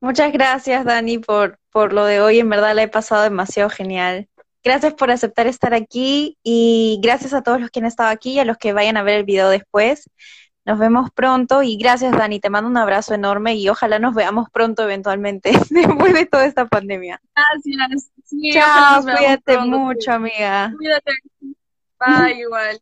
Muchas 0.00 0.32
gracias, 0.32 0.84
Dani, 0.84 1.18
por, 1.18 1.58
por 1.70 1.92
lo 1.92 2.04
de 2.04 2.20
hoy. 2.20 2.38
En 2.40 2.48
verdad 2.48 2.74
la 2.74 2.82
he 2.82 2.88
pasado 2.88 3.22
demasiado 3.22 3.70
genial. 3.70 4.28
Gracias 4.64 4.94
por 4.94 5.10
aceptar 5.10 5.46
estar 5.46 5.74
aquí 5.74 6.38
y 6.42 7.00
gracias 7.02 7.34
a 7.34 7.42
todos 7.42 7.60
los 7.60 7.70
que 7.70 7.80
han 7.80 7.86
estado 7.86 8.10
aquí 8.10 8.32
y 8.32 8.38
a 8.38 8.44
los 8.44 8.58
que 8.58 8.72
vayan 8.72 8.96
a 8.96 9.02
ver 9.02 9.16
el 9.16 9.24
video 9.24 9.48
después. 9.48 10.08
Nos 10.64 10.78
vemos 10.78 11.10
pronto 11.10 11.64
y 11.64 11.76
gracias 11.76 12.16
Dani, 12.16 12.38
te 12.38 12.48
mando 12.48 12.70
un 12.70 12.76
abrazo 12.76 13.14
enorme 13.14 13.56
y 13.56 13.68
ojalá 13.68 13.98
nos 13.98 14.14
veamos 14.14 14.48
pronto 14.50 14.84
eventualmente 14.84 15.50
después 15.70 16.14
de 16.14 16.26
toda 16.26 16.46
esta 16.46 16.66
pandemia. 16.66 17.20
Gracias. 17.34 18.10
Chao, 18.52 19.02
cuídate 19.02 19.58
mucho, 19.58 20.12
amiga. 20.12 20.72
Cuídate. 20.76 21.12
Bye, 21.98 22.40
igual. 22.40 22.80